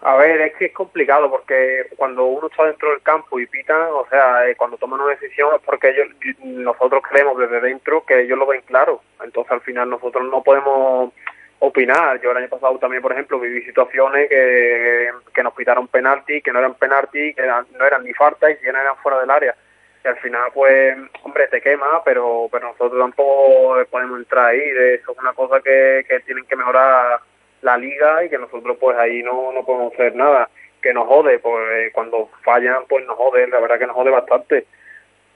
A 0.00 0.14
ver, 0.14 0.40
es 0.42 0.54
que 0.54 0.66
es 0.66 0.72
complicado 0.72 1.28
porque 1.28 1.88
cuando 1.96 2.24
uno 2.26 2.46
está 2.46 2.66
dentro 2.66 2.90
del 2.90 3.02
campo 3.02 3.40
y 3.40 3.46
pitan, 3.46 3.88
o 3.94 4.06
sea, 4.08 4.48
eh, 4.48 4.54
cuando 4.54 4.76
toman 4.76 5.00
una 5.00 5.10
decisión 5.10 5.50
es 5.56 5.60
porque 5.62 5.88
ellos, 5.88 6.06
nosotros 6.44 7.02
creemos 7.10 7.36
desde 7.36 7.60
dentro 7.60 8.04
que 8.04 8.22
ellos 8.22 8.38
lo 8.38 8.46
ven 8.46 8.62
claro. 8.64 9.02
Entonces 9.24 9.50
al 9.50 9.60
final 9.62 9.90
nosotros 9.90 10.24
no 10.30 10.40
podemos 10.44 11.12
opinar. 11.58 12.20
Yo 12.20 12.30
el 12.30 12.36
año 12.36 12.48
pasado 12.48 12.78
también, 12.78 13.02
por 13.02 13.10
ejemplo, 13.10 13.40
viví 13.40 13.62
situaciones 13.62 14.28
que, 14.28 15.10
que 15.34 15.42
nos 15.42 15.54
pitaron 15.54 15.88
penalti, 15.88 16.42
que 16.42 16.52
no 16.52 16.60
eran 16.60 16.74
penalti, 16.74 17.34
que 17.34 17.42
no 17.42 17.84
eran 17.84 18.04
ni 18.04 18.12
falta 18.12 18.48
y 18.48 18.56
si 18.58 18.68
eran 18.68 18.96
fuera 19.02 19.18
del 19.18 19.30
área. 19.32 19.56
Y 20.04 20.08
al 20.08 20.16
final, 20.16 20.50
pues, 20.52 20.96
hombre, 21.22 21.46
te 21.48 21.60
quema, 21.60 22.02
pero 22.04 22.48
pero 22.50 22.68
nosotros 22.68 23.00
tampoco 23.00 23.76
podemos 23.90 24.18
entrar 24.18 24.46
ahí. 24.46 24.60
Eso 24.60 25.12
es 25.12 25.18
una 25.18 25.32
cosa 25.32 25.60
que, 25.60 26.04
que 26.08 26.20
tienen 26.20 26.44
que 26.46 26.56
mejorar 26.56 27.20
la 27.62 27.76
liga 27.76 28.24
y 28.24 28.28
que 28.28 28.38
nosotros 28.38 28.76
pues 28.78 28.98
ahí 28.98 29.22
no, 29.22 29.52
no 29.52 29.64
podemos 29.64 29.92
hacer 29.94 30.14
nada. 30.16 30.48
Que 30.82 30.92
nos 30.92 31.06
jode 31.06 31.38
pues 31.38 31.64
eh, 31.72 31.90
cuando 31.92 32.28
fallan 32.42 32.84
pues 32.88 33.06
nos 33.06 33.16
jode 33.16 33.46
la 33.48 33.60
verdad 33.60 33.78
que 33.78 33.86
nos 33.86 33.96
jode 33.96 34.10
bastante. 34.10 34.66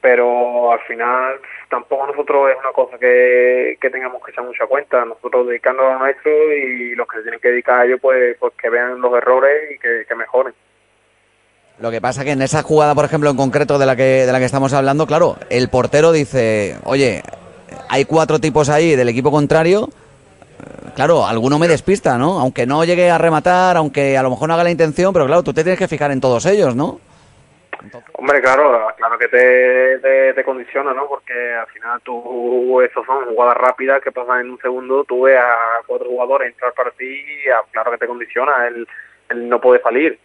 Pero 0.00 0.72
al 0.72 0.80
final 0.80 1.40
tampoco 1.70 2.08
nosotros 2.08 2.50
es 2.50 2.58
una 2.58 2.72
cosa 2.72 2.98
que, 2.98 3.78
que 3.80 3.90
tengamos 3.90 4.22
que 4.24 4.32
echar 4.32 4.44
mucha 4.44 4.66
cuenta. 4.66 5.04
Nosotros 5.04 5.46
dedicarnos 5.46 5.84
a 5.84 5.92
lo 5.94 5.98
nuestro 6.00 6.52
y 6.52 6.94
los 6.96 7.06
que 7.08 7.18
se 7.18 7.22
tienen 7.22 7.40
que 7.40 7.50
dedicar 7.50 7.80
a 7.80 7.84
ello 7.84 7.98
pues, 7.98 8.36
pues 8.38 8.52
que 8.54 8.68
vean 8.68 9.00
los 9.00 9.14
errores 9.16 9.70
y 9.70 9.78
que, 9.78 10.04
que 10.08 10.14
mejoren 10.16 10.54
Lo 11.78 11.90
que 11.90 12.00
pasa 12.00 12.24
que 12.24 12.30
en 12.32 12.40
esa 12.42 12.62
jugada, 12.62 12.94
por 12.94 13.04
ejemplo, 13.04 13.28
en 13.30 13.36
concreto 13.36 13.78
de 13.78 13.84
la 13.86 13.96
que 13.96 14.24
de 14.26 14.32
la 14.32 14.38
que 14.38 14.46
estamos 14.46 14.72
hablando, 14.72 15.06
claro, 15.06 15.36
el 15.50 15.68
portero 15.68 16.10
dice, 16.10 16.78
oye, 16.84 17.22
hay 17.90 18.04
cuatro 18.06 18.38
tipos 18.38 18.68
ahí 18.70 18.96
del 18.96 19.08
equipo 19.10 19.30
contrario. 19.30 19.88
eh, 19.90 20.90
Claro, 20.94 21.26
alguno 21.26 21.58
me 21.58 21.68
despista, 21.68 22.16
¿no? 22.16 22.40
Aunque 22.40 22.64
no 22.66 22.82
llegue 22.84 23.10
a 23.10 23.18
rematar, 23.18 23.76
aunque 23.76 24.16
a 24.16 24.22
lo 24.22 24.30
mejor 24.30 24.48
no 24.48 24.54
haga 24.54 24.64
la 24.64 24.70
intención, 24.70 25.12
pero 25.12 25.26
claro, 25.26 25.42
tú 25.42 25.52
te 25.52 25.62
tienes 25.62 25.78
que 25.78 25.88
fijar 25.88 26.10
en 26.10 26.20
todos 26.22 26.46
ellos, 26.46 26.74
¿no? 26.74 26.98
Hombre, 28.14 28.40
claro, 28.40 28.88
claro 28.96 29.18
que 29.18 29.28
te, 29.28 30.32
te, 30.34 30.42
condiciona, 30.44 30.94
¿no? 30.94 31.06
Porque 31.06 31.32
al 31.54 31.66
final 31.68 32.00
tú, 32.02 32.80
esos 32.80 33.04
son 33.04 33.26
jugadas 33.26 33.56
rápidas 33.58 34.02
que 34.02 34.10
pasan 34.10 34.40
en 34.40 34.50
un 34.52 34.58
segundo, 34.60 35.04
tú 35.04 35.22
ves 35.24 35.36
a 35.38 35.82
cuatro 35.86 36.08
jugadores 36.08 36.48
entrar 36.48 36.72
para 36.72 36.90
ti 36.92 37.04
y 37.04 37.48
a- 37.50 37.60
claro 37.70 37.90
que 37.92 37.98
te 37.98 38.06
condiciona, 38.06 38.66
él, 38.66 38.88
él 39.28 39.48
no 39.48 39.60
puede 39.60 39.80
salir. 39.82 40.18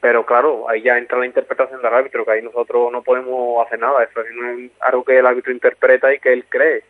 Pero 0.00 0.24
claro, 0.24 0.68
ahí 0.68 0.82
ya 0.82 0.96
entra 0.96 1.18
la 1.18 1.26
interpretación 1.26 1.82
del 1.82 1.92
árbitro, 1.92 2.24
que 2.24 2.32
ahí 2.32 2.42
nosotros 2.42 2.92
no 2.92 3.02
podemos 3.02 3.66
hacer 3.66 3.80
nada, 3.80 4.04
eso 4.04 4.20
es 4.20 4.70
algo 4.80 5.04
que 5.04 5.18
el 5.18 5.26
árbitro 5.26 5.52
interpreta 5.52 6.12
y 6.14 6.20
que 6.20 6.32
él 6.32 6.44
cree. 6.48 6.84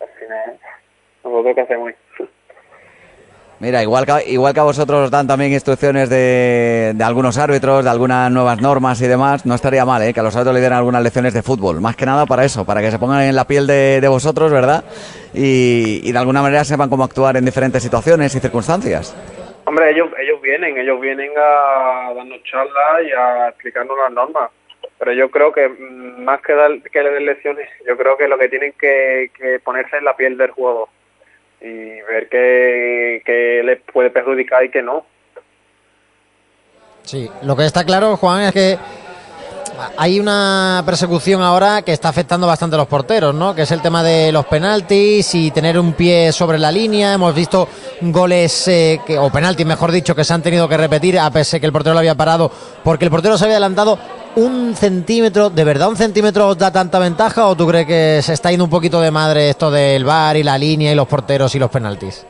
Al 0.00 0.08
final, 0.08 0.58
nosotros 1.24 1.54
qué 1.54 1.60
hacemos? 1.62 1.92
Mira, 3.60 3.82
igual 3.82 4.06
que, 4.06 4.30
igual 4.30 4.54
que 4.54 4.60
a 4.60 4.62
vosotros 4.62 5.06
os 5.06 5.10
dan 5.10 5.26
también 5.26 5.52
instrucciones 5.52 6.08
de, 6.08 6.92
de 6.94 7.04
algunos 7.04 7.38
árbitros, 7.38 7.82
de 7.82 7.90
algunas 7.90 8.30
nuevas 8.30 8.60
normas 8.60 9.00
y 9.02 9.08
demás, 9.08 9.44
no 9.44 9.56
estaría 9.56 9.84
mal, 9.84 10.00
¿eh? 10.02 10.14
Que 10.14 10.20
a 10.20 10.22
los 10.22 10.36
árbitros 10.36 10.54
le 10.54 10.60
dieran 10.60 10.78
algunas 10.78 11.02
lecciones 11.02 11.34
de 11.34 11.42
fútbol. 11.42 11.80
Más 11.80 11.96
que 11.96 12.06
nada 12.06 12.24
para 12.24 12.44
eso, 12.44 12.64
para 12.64 12.80
que 12.80 12.92
se 12.92 13.00
pongan 13.00 13.22
en 13.22 13.34
la 13.34 13.48
piel 13.48 13.66
de, 13.66 14.00
de 14.00 14.06
vosotros, 14.06 14.52
¿verdad? 14.52 14.84
Y, 15.34 16.02
y 16.04 16.12
de 16.12 16.18
alguna 16.18 16.40
manera 16.40 16.64
sepan 16.64 16.88
cómo 16.88 17.02
actuar 17.02 17.36
en 17.36 17.44
diferentes 17.44 17.82
situaciones 17.82 18.32
y 18.36 18.38
circunstancias. 18.38 19.16
Hombre, 19.68 19.90
ellos 19.90 20.08
ellos 20.18 20.40
vienen, 20.40 20.78
ellos 20.78 20.98
vienen 20.98 21.30
a 21.36 22.10
darnos 22.14 22.42
charlas 22.44 23.02
y 23.06 23.12
a 23.12 23.48
explicarnos 23.48 23.98
las 23.98 24.10
normas. 24.10 24.50
Pero 24.98 25.12
yo 25.12 25.30
creo 25.30 25.52
que 25.52 25.68
mm, 25.68 26.24
más 26.24 26.40
que, 26.40 26.54
dar, 26.54 26.80
que 26.80 27.02
le 27.02 27.10
den 27.10 27.26
lecciones, 27.26 27.68
yo 27.86 27.94
creo 27.98 28.16
que 28.16 28.28
lo 28.28 28.38
que 28.38 28.48
tienen 28.48 28.72
que, 28.80 29.30
ponerse 29.62 29.98
en 29.98 30.06
la 30.06 30.16
piel 30.16 30.38
del 30.38 30.52
jugador 30.52 30.88
y 31.60 32.00
ver 32.00 32.30
que, 32.30 33.20
que 33.26 33.62
les 33.62 33.78
puede 33.92 34.08
perjudicar 34.08 34.64
y 34.64 34.70
que 34.70 34.80
no. 34.80 35.04
Sí, 37.02 37.30
lo 37.42 37.54
que 37.54 37.66
está 37.66 37.84
claro, 37.84 38.16
Juan, 38.16 38.44
es 38.44 38.52
que 38.52 38.78
hay 39.96 40.20
una 40.20 40.82
persecución 40.84 41.42
ahora 41.42 41.82
que 41.82 41.92
está 41.92 42.08
afectando 42.08 42.46
bastante 42.46 42.76
a 42.76 42.78
los 42.78 42.86
porteros, 42.86 43.34
¿no? 43.34 43.54
Que 43.54 43.62
es 43.62 43.70
el 43.70 43.82
tema 43.82 44.02
de 44.02 44.32
los 44.32 44.46
penaltis 44.46 45.34
y 45.34 45.50
tener 45.50 45.78
un 45.78 45.92
pie 45.92 46.32
sobre 46.32 46.58
la 46.58 46.72
línea. 46.72 47.14
Hemos 47.14 47.34
visto 47.34 47.68
goles, 48.00 48.68
eh, 48.68 49.00
que, 49.06 49.18
o 49.18 49.30
penaltis, 49.30 49.66
mejor 49.66 49.90
dicho, 49.90 50.14
que 50.14 50.24
se 50.24 50.34
han 50.34 50.42
tenido 50.42 50.68
que 50.68 50.76
repetir 50.76 51.18
a 51.18 51.30
pesar 51.30 51.60
que 51.60 51.66
el 51.66 51.72
portero 51.72 51.94
lo 51.94 52.00
había 52.00 52.14
parado, 52.14 52.50
porque 52.82 53.04
el 53.04 53.10
portero 53.10 53.36
se 53.36 53.44
había 53.44 53.56
adelantado 53.56 53.98
un 54.36 54.74
centímetro. 54.74 55.50
¿De 55.50 55.64
verdad 55.64 55.88
un 55.88 55.96
centímetro 55.96 56.48
os 56.48 56.58
da 56.58 56.72
tanta 56.72 56.98
ventaja 56.98 57.46
o 57.46 57.56
tú 57.56 57.66
crees 57.66 57.86
que 57.86 58.20
se 58.22 58.32
está 58.32 58.50
yendo 58.50 58.64
un 58.64 58.70
poquito 58.70 59.00
de 59.00 59.10
madre 59.10 59.50
esto 59.50 59.70
del 59.70 60.04
bar 60.04 60.36
y 60.36 60.42
la 60.42 60.58
línea 60.58 60.92
y 60.92 60.94
los 60.94 61.06
porteros 61.08 61.54
y 61.54 61.58
los 61.58 61.70
penaltis? 61.70 62.26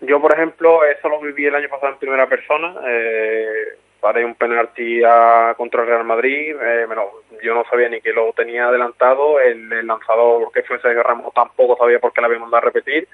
Yo, 0.00 0.20
por 0.20 0.32
ejemplo, 0.32 0.84
eso 0.84 1.08
lo 1.08 1.20
viví 1.20 1.46
el 1.46 1.54
año 1.54 1.68
pasado 1.68 1.92
en 1.92 1.98
primera 1.98 2.28
persona. 2.28 2.74
Eh, 2.86 3.78
paré 4.00 4.24
un 4.24 4.34
penalti 4.34 5.02
a, 5.04 5.54
contra 5.56 5.82
el 5.82 5.88
Real 5.88 6.04
Madrid. 6.04 6.56
eh, 6.60 6.86
lo- 6.94 7.22
yo 7.42 7.54
no 7.54 7.64
sabía 7.70 7.88
ni 7.88 8.00
que 8.00 8.12
lo 8.12 8.32
tenía 8.32 8.68
adelantado. 8.68 9.40
El, 9.40 9.86
lanzador 9.86 10.50
que 10.52 10.62
fue 10.62 10.80
Sergio 10.80 11.02
Ramos 11.02 11.32
tampoco 11.34 11.76
sabía 11.76 11.98
por 12.00 12.12
qué 12.12 12.20
le 12.20 12.26
habían 12.26 12.42
mandado 12.42 12.58
a 12.62 12.66
repetir. 12.66 13.08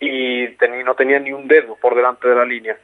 Y 0.00 0.48
tení- 0.58 0.84
no 0.84 0.94
tenía 0.94 1.18
ni 1.18 1.32
un 1.32 1.48
dedo 1.48 1.76
por 1.76 1.94
delante 1.94 2.28
de 2.28 2.34
la 2.34 2.44
línea. 2.44 2.76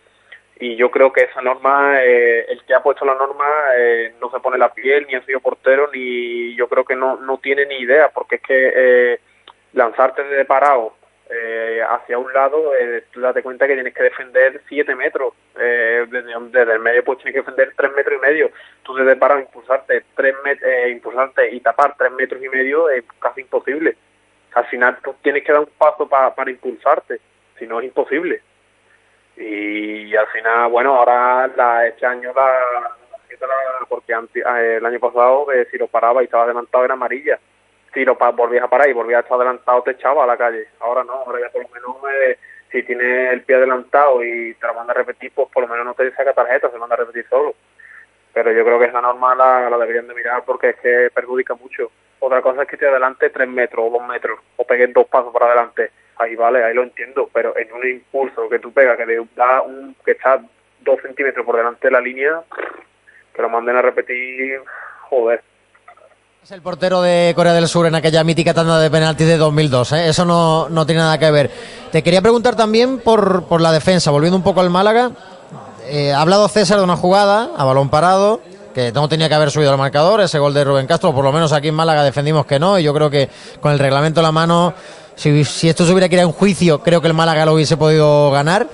Y 0.59 0.76
yo 0.76 0.90
creo 0.90 1.11
que 1.12 1.22
esa 1.22 1.40
norma, 1.40 2.02
eh, 2.04 2.44
el 2.48 2.62
que 2.64 2.74
ha 2.74 2.83
puesto 2.83 3.04
la 3.06 3.14
norma, 3.14 3.46
eh, 3.76 4.14
no 4.20 4.30
se 4.30 4.40
pone 4.40 4.59
la 4.59 4.72
piel, 4.72 5.06
ni 5.06 5.14
ha 5.14 5.24
sido 5.24 5.40
portero, 5.40 5.88
ni 5.92 6.54
yo 6.54 6.68
creo 6.68 6.85
que 6.85 6.94
no, 6.96 7.16
no 7.16 7.38
tiene 7.38 7.64
ni 7.66 7.76
idea, 7.78 8.11
porque 8.11 8.37
es 8.37 8.42
que 8.42 8.72
eh, 8.74 9.20
lanzarte 9.72 10.22
desde 10.24 10.44
parado 10.44 10.94
eh, 11.32 11.80
hacia 11.88 12.18
un 12.18 12.32
lado, 12.32 12.74
eh, 12.74 13.04
tú 13.12 13.20
date 13.20 13.42
cuenta 13.42 13.66
que 13.66 13.74
tienes 13.74 13.94
que 13.94 14.02
defender 14.02 14.62
7 14.68 14.94
metros. 14.96 15.34
Eh, 15.58 16.06
desde, 16.08 16.72
el 16.72 16.80
medio 16.80 17.04
pues 17.04 17.18
tienes 17.18 17.34
que 17.34 17.40
defender 17.40 17.72
3 17.76 17.92
metros 17.92 18.18
y 18.18 18.26
medio. 18.26 18.50
Tú 18.82 18.94
desde 18.94 19.16
parado 19.16 19.40
impulsarte, 19.40 20.04
tres 20.14 20.34
eh, 20.62 20.88
impulsarte 20.90 21.54
y 21.54 21.60
tapar 21.60 21.94
3 21.96 22.12
metros 22.12 22.42
y 22.42 22.48
medio 22.48 22.88
es 22.90 23.04
casi 23.20 23.42
imposible. 23.42 23.96
al 24.54 24.66
final 24.66 24.98
tú 25.02 25.14
tienes 25.22 25.44
que 25.44 25.52
dar 25.52 25.60
un 25.60 25.70
paso 25.78 26.08
para 26.08 26.50
impulsarte, 26.50 27.20
si 27.58 27.66
no 27.66 27.78
es 27.80 27.86
imposible. 27.86 28.42
Y 29.36 30.14
al 30.16 30.26
final, 30.28 30.70
bueno, 30.70 30.96
ahora 30.96 31.46
la, 31.56 31.86
este 31.86 32.04
año 32.04 32.32
la, 32.34 32.96
porque 33.88 34.12
eh, 34.12 34.76
el 34.76 34.86
año 34.86 34.98
pasado 34.98 35.46
si 35.70 35.78
lo 35.78 35.86
paraba 35.86 36.22
y 36.22 36.24
estaba 36.24 36.44
adelantado 36.44 36.84
era 36.84 36.94
amarilla. 36.94 37.38
Si 37.92 38.05
lo 38.05 38.14
volvías 38.14 38.64
a 38.64 38.68
parar 38.68 38.88
y 38.88 38.92
volvías 38.92 39.18
a 39.18 39.22
estar 39.22 39.37
adelantado 39.37 39.83
te 39.83 39.92
echaba 39.92 40.24
a 40.24 40.26
la 40.26 40.37
calle. 40.37 40.68
Ahora 40.81 41.05
no, 41.05 41.12
ahora 41.12 41.40
ya 41.40 41.50
por 41.50 41.62
lo 41.62 41.68
menos 41.68 41.96
eh, 42.12 42.38
si 42.70 42.83
tienes 42.85 43.33
el 43.33 43.42
pie 43.42 43.57
adelantado 43.57 44.22
y 44.22 44.55
te 44.55 44.66
la 44.66 44.72
manda 44.72 44.92
a 44.92 44.96
repetir, 44.96 45.33
pues 45.35 45.48
por 45.53 45.62
lo 45.64 45.68
menos 45.68 45.85
no 45.85 45.94
te 45.94 46.11
saca 46.12 46.33
tarjeta, 46.33 46.70
se 46.70 46.79
manda 46.79 46.94
a 46.94 46.98
repetir 46.98 47.26
solo. 47.29 47.55
Pero 48.33 48.53
yo 48.53 48.64
creo 48.64 48.79
que 48.79 48.85
esa 48.87 49.00
norma 49.00 49.35
la, 49.35 49.76
deberían 49.76 50.07
de 50.07 50.14
mirar 50.14 50.44
porque 50.44 50.70
es 50.70 50.76
que 50.76 51.11
perjudica 51.12 51.55
mucho. 51.55 51.90
Otra 52.20 52.42
cosa 52.42 52.62
es 52.62 52.68
que 52.68 52.76
te 52.76 52.87
adelante 52.87 53.31
tres 53.31 53.48
metros 53.48 53.87
o 53.87 53.98
dos 53.98 54.09
metros 54.09 54.38
o 54.57 54.64
pegues 54.64 54.92
dos 54.92 55.09
pasos 55.09 55.33
para 55.33 55.46
adelante. 55.46 55.90
Ahí 56.16 56.37
vale, 56.37 56.62
ahí 56.62 56.74
lo 56.74 56.83
entiendo, 56.83 57.29
pero 57.33 57.57
en 57.57 57.72
un 57.72 57.87
impulso 57.87 58.48
que 58.48 58.59
tú 58.59 58.72
pegas 58.72 58.96
que 58.98 59.26
da 59.35 59.62
un 59.62 59.96
que 60.05 60.12
está 60.12 60.40
dos 60.81 61.00
centímetros 61.03 61.44
por 61.44 61.57
delante 61.57 61.88
de 61.88 61.92
la 61.92 62.00
línea, 62.00 62.42
que 63.35 63.42
lo 63.42 63.48
manden 63.48 63.76
a 63.76 63.83
repetir, 63.83 64.61
joder. 65.09 65.42
Es 66.42 66.53
el 66.53 66.62
portero 66.62 67.03
de 67.03 67.35
Corea 67.37 67.53
del 67.53 67.68
Sur 67.68 67.85
en 67.85 67.94
aquella 67.94 68.24
mítica 68.24 68.55
tanda 68.55 68.81
de 68.81 68.90
penaltis 68.90 69.26
de 69.26 69.37
2002, 69.37 69.92
¿eh? 69.92 70.09
eso 70.09 70.24
no, 70.24 70.70
no 70.70 70.87
tiene 70.87 71.03
nada 71.03 71.18
que 71.18 71.31
ver. 71.31 71.50
Te 71.92 72.03
quería 72.03 72.22
preguntar 72.22 72.57
también 72.57 72.98
por, 72.98 73.44
por 73.44 73.61
la 73.61 73.70
defensa, 73.70 74.11
volviendo 74.11 74.38
un 74.38 74.42
poco 74.42 74.62
al 74.62 74.70
Málaga. 74.70 75.11
Eh, 75.87 76.14
ha 76.14 76.22
hablado 76.22 76.48
César 76.48 76.79
de 76.79 76.85
una 76.85 76.96
jugada 76.96 77.50
a 77.59 77.64
balón 77.64 77.90
parado, 77.90 78.40
que 78.74 78.90
no 78.90 79.07
tenía 79.07 79.29
que 79.29 79.35
haber 79.35 79.50
subido 79.50 79.70
al 79.70 79.76
marcador, 79.76 80.22
ese 80.22 80.38
gol 80.38 80.55
de 80.55 80.64
Rubén 80.64 80.87
Castro, 80.87 81.14
por 81.14 81.24
lo 81.24 81.31
menos 81.31 81.53
aquí 81.53 81.68
en 81.68 81.74
Málaga 81.74 82.03
defendimos 82.03 82.46
que 82.46 82.59
no, 82.59 82.79
y 82.79 82.85
yo 82.85 82.94
creo 82.94 83.11
que 83.11 83.29
con 83.61 83.72
el 83.72 83.79
reglamento 83.79 84.20
en 84.20 84.24
la 84.24 84.33
mano, 84.33 84.72
si, 85.16 85.68
esto 85.68 85.85
se 85.85 85.92
hubiera 85.92 86.09
quedado 86.09 86.29
en 86.29 86.33
juicio, 86.33 86.81
creo 86.83 87.03
que 87.03 87.09
el 87.09 87.14
Málaga 87.14 87.44
lo 87.44 87.53
hubiese 87.53 87.76
podido 87.76 88.31
ganar. 88.31 88.66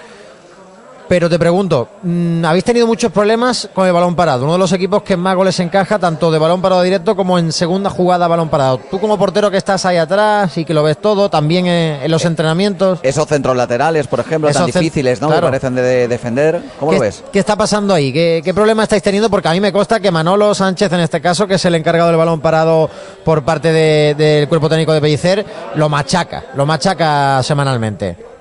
Pero 1.08 1.30
te 1.30 1.38
pregunto, 1.38 1.88
mm, 2.02 2.44
¿habéis 2.44 2.64
tenido 2.64 2.86
muchos 2.86 3.12
problemas 3.12 3.68
con 3.72 3.86
el 3.86 3.92
balón 3.92 4.16
parado? 4.16 4.44
Uno 4.44 4.54
de 4.54 4.58
los 4.58 4.72
equipos 4.72 5.02
que 5.02 5.16
más 5.16 5.36
goles 5.36 5.58
encaja, 5.60 5.98
tanto 5.98 6.30
de 6.32 6.38
balón 6.38 6.60
parado 6.60 6.82
directo 6.82 7.14
como 7.14 7.38
en 7.38 7.52
segunda 7.52 7.90
jugada 7.90 8.26
balón 8.26 8.48
parado. 8.48 8.78
Tú 8.90 8.98
como 8.98 9.16
portero 9.16 9.50
que 9.50 9.56
estás 9.56 9.84
ahí 9.86 9.98
atrás 9.98 10.58
y 10.58 10.64
que 10.64 10.74
lo 10.74 10.82
ves 10.82 10.98
todo, 10.98 11.28
también 11.30 11.66
en, 11.66 12.10
los 12.10 12.24
entrenamientos. 12.24 12.98
Esos 13.02 13.28
centros 13.28 13.56
laterales, 13.56 14.08
por 14.08 14.20
ejemplo, 14.20 14.50
tan 14.50 14.66
difíciles, 14.66 15.20
¿no? 15.20 15.30
Que 15.30 15.40
parecen 15.40 15.76
de, 15.76 16.08
defender. 16.08 16.60
¿Cómo 16.80 16.92
lo 16.92 16.98
ves? 16.98 17.22
¿Qué 17.32 17.38
está 17.38 17.54
pasando 17.54 17.94
ahí? 17.94 18.12
¿Qué, 18.12 18.40
¿Qué, 18.44 18.52
problema 18.52 18.82
estáis 18.82 19.02
teniendo? 19.02 19.30
Porque 19.30 19.48
a 19.48 19.52
mí 19.52 19.60
me 19.60 19.72
consta 19.72 20.00
que 20.00 20.10
Manolo 20.10 20.54
Sánchez, 20.54 20.92
en 20.92 21.00
este 21.00 21.20
caso, 21.20 21.46
que 21.46 21.54
es 21.54 21.64
el 21.64 21.74
encargado 21.76 22.08
del 22.08 22.18
balón 22.18 22.40
parado 22.40 22.90
por 23.24 23.44
parte 23.44 23.72
del 23.72 24.48
cuerpo 24.48 24.68
técnico 24.68 24.92
de 24.92 25.00
Pellicer, 25.00 25.46
lo 25.76 25.88
machaca, 25.88 26.46
lo 26.54 26.66
machaca 26.66 27.42
semanalmente. 27.42 28.35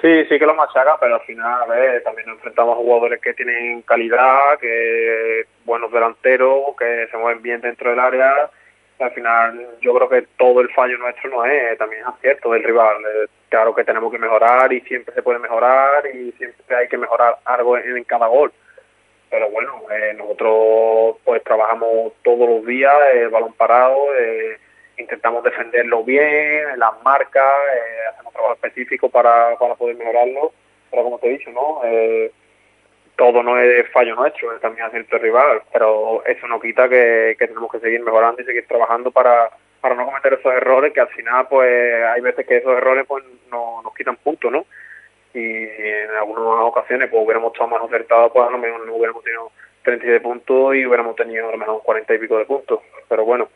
Sí, 0.00 0.24
sí 0.26 0.38
que 0.38 0.46
lo 0.46 0.54
machaca, 0.54 0.96
pero 1.00 1.16
al 1.16 1.22
final, 1.22 1.62
a 1.62 2.00
también 2.02 2.28
nos 2.28 2.36
enfrentamos 2.36 2.74
a 2.74 2.80
jugadores 2.80 3.20
que 3.20 3.34
tienen 3.34 3.82
calidad, 3.82 4.56
que 4.60 5.44
buenos 5.64 5.90
delanteros, 5.90 6.76
que 6.78 7.08
se 7.10 7.16
mueven 7.16 7.42
bien 7.42 7.60
dentro 7.60 7.90
del 7.90 7.98
área. 7.98 8.48
Al 9.00 9.10
final, 9.10 9.66
yo 9.80 9.94
creo 9.94 10.08
que 10.08 10.28
todo 10.36 10.60
el 10.60 10.70
fallo 10.70 10.98
nuestro 10.98 11.30
no 11.30 11.44
es, 11.44 11.76
también 11.78 12.02
es 12.02 12.08
acierto 12.08 12.52
del 12.52 12.62
rival. 12.62 12.96
Eh, 13.04 13.26
claro 13.48 13.74
que 13.74 13.84
tenemos 13.84 14.12
que 14.12 14.18
mejorar 14.18 14.72
y 14.72 14.80
siempre 14.82 15.14
se 15.14 15.22
puede 15.22 15.40
mejorar 15.40 16.04
y 16.06 16.30
siempre 16.32 16.76
hay 16.76 16.88
que 16.88 16.98
mejorar 16.98 17.36
algo 17.44 17.76
en, 17.76 18.04
cada 18.04 18.28
gol. 18.28 18.52
Pero 19.30 19.50
bueno, 19.50 19.82
eh, 19.90 20.14
nosotros 20.16 21.16
pues 21.24 21.42
trabajamos 21.42 22.12
todos 22.22 22.48
los 22.48 22.66
días, 22.66 22.94
el 23.14 23.22
eh, 23.22 23.28
balón 23.28 23.52
parado, 23.54 24.14
eh, 24.16 24.58
intentamos 24.98 25.42
defenderlo 25.44 26.04
bien, 26.04 26.70
en 26.70 26.78
las 26.78 27.02
marcas, 27.02 27.54
eh, 27.74 28.08
hacemos 28.12 28.32
trabajo 28.32 28.54
específico 28.54 29.08
para, 29.08 29.56
para 29.58 29.74
poder 29.74 29.96
mejorarlo, 29.96 30.52
pero 30.90 31.04
como 31.04 31.18
te 31.18 31.28
he 31.28 31.38
dicho, 31.38 31.50
¿no? 31.50 31.80
Eh, 31.84 32.32
todo 33.16 33.42
no 33.42 33.58
es 33.58 33.88
fallo 33.90 34.14
nuestro, 34.14 34.54
es 34.54 34.60
también 34.60 34.86
acierto 34.86 35.18
rival, 35.18 35.62
pero 35.72 36.24
eso 36.24 36.46
no 36.46 36.60
quita 36.60 36.88
que, 36.88 37.34
tenemos 37.38 37.70
que 37.70 37.80
seguir 37.80 38.00
mejorando 38.00 38.40
y 38.40 38.44
seguir 38.44 38.66
trabajando 38.68 39.10
para, 39.10 39.50
para 39.80 39.96
no 39.96 40.06
cometer 40.06 40.34
esos 40.34 40.52
errores 40.52 40.92
que 40.92 41.00
al 41.00 41.08
final 41.08 41.48
pues 41.48 42.04
hay 42.04 42.20
veces 42.20 42.46
que 42.46 42.58
esos 42.58 42.76
errores 42.76 43.04
pues 43.08 43.24
no, 43.50 43.82
nos 43.82 43.94
quitan 43.94 44.16
puntos, 44.16 44.52
¿no? 44.52 44.66
Y 45.34 45.64
en 45.64 46.10
algunas 46.18 46.44
ocasiones 46.64 47.10
pues 47.10 47.22
hubiéramos 47.24 47.52
estado 47.52 47.68
más 47.68 47.82
acertados, 47.82 48.30
pues 48.32 48.46
a 48.46 48.50
lo 48.50 48.58
mejor 48.58 48.86
no 48.86 48.94
hubiéramos 48.94 49.24
tenido 49.24 49.50
37 49.82 50.20
puntos 50.20 50.76
y 50.76 50.86
hubiéramos 50.86 51.16
tenido 51.16 51.48
a 51.48 51.52
lo 51.52 51.58
mejor 51.58 51.82
40 51.82 52.14
y 52.14 52.18
pico 52.18 52.38
de 52.38 52.44
puntos, 52.44 52.80
pero 53.08 53.24
bueno, 53.24 53.48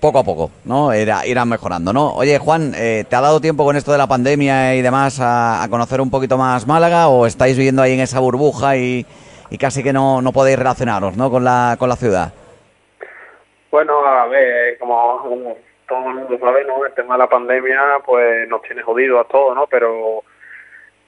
poco 0.00 0.18
a 0.18 0.24
poco, 0.24 0.50
¿no? 0.64 0.94
irán 0.94 1.48
mejorando, 1.48 1.92
¿no? 1.92 2.14
Oye, 2.14 2.38
Juan, 2.38 2.72
eh, 2.74 3.04
¿te 3.08 3.16
ha 3.16 3.20
dado 3.20 3.40
tiempo 3.40 3.64
con 3.64 3.76
esto 3.76 3.92
de 3.92 3.98
la 3.98 4.06
pandemia 4.06 4.74
y 4.74 4.82
demás 4.82 5.18
a, 5.20 5.66
conocer 5.70 6.00
un 6.00 6.10
poquito 6.10 6.38
más 6.38 6.66
Málaga 6.66 7.08
o 7.08 7.26
estáis 7.26 7.56
viviendo 7.56 7.82
ahí 7.82 7.92
en 7.92 8.00
esa 8.00 8.18
burbuja 8.18 8.76
y, 8.76 9.06
casi 9.58 9.82
que 9.82 9.92
no, 9.92 10.22
no 10.22 10.32
podéis 10.32 10.58
relacionaros, 10.58 11.16
¿no? 11.16 11.30
Con 11.30 11.44
la, 11.44 11.76
con 11.78 11.88
la 11.88 11.96
ciudad. 11.96 12.32
Bueno, 13.70 14.04
a 14.04 14.26
ver, 14.26 14.78
como, 14.78 15.56
todo 15.86 16.08
el 16.08 16.14
mundo 16.14 16.38
sabe, 16.40 16.64
¿no? 16.64 16.84
El 16.84 16.94
tema 16.94 17.14
de 17.14 17.18
la 17.18 17.28
pandemia, 17.28 17.80
pues 18.04 18.48
nos 18.48 18.62
tiene 18.62 18.82
jodido 18.82 19.20
a 19.20 19.24
todos, 19.24 19.54
¿no? 19.54 19.66
Pero 19.66 20.24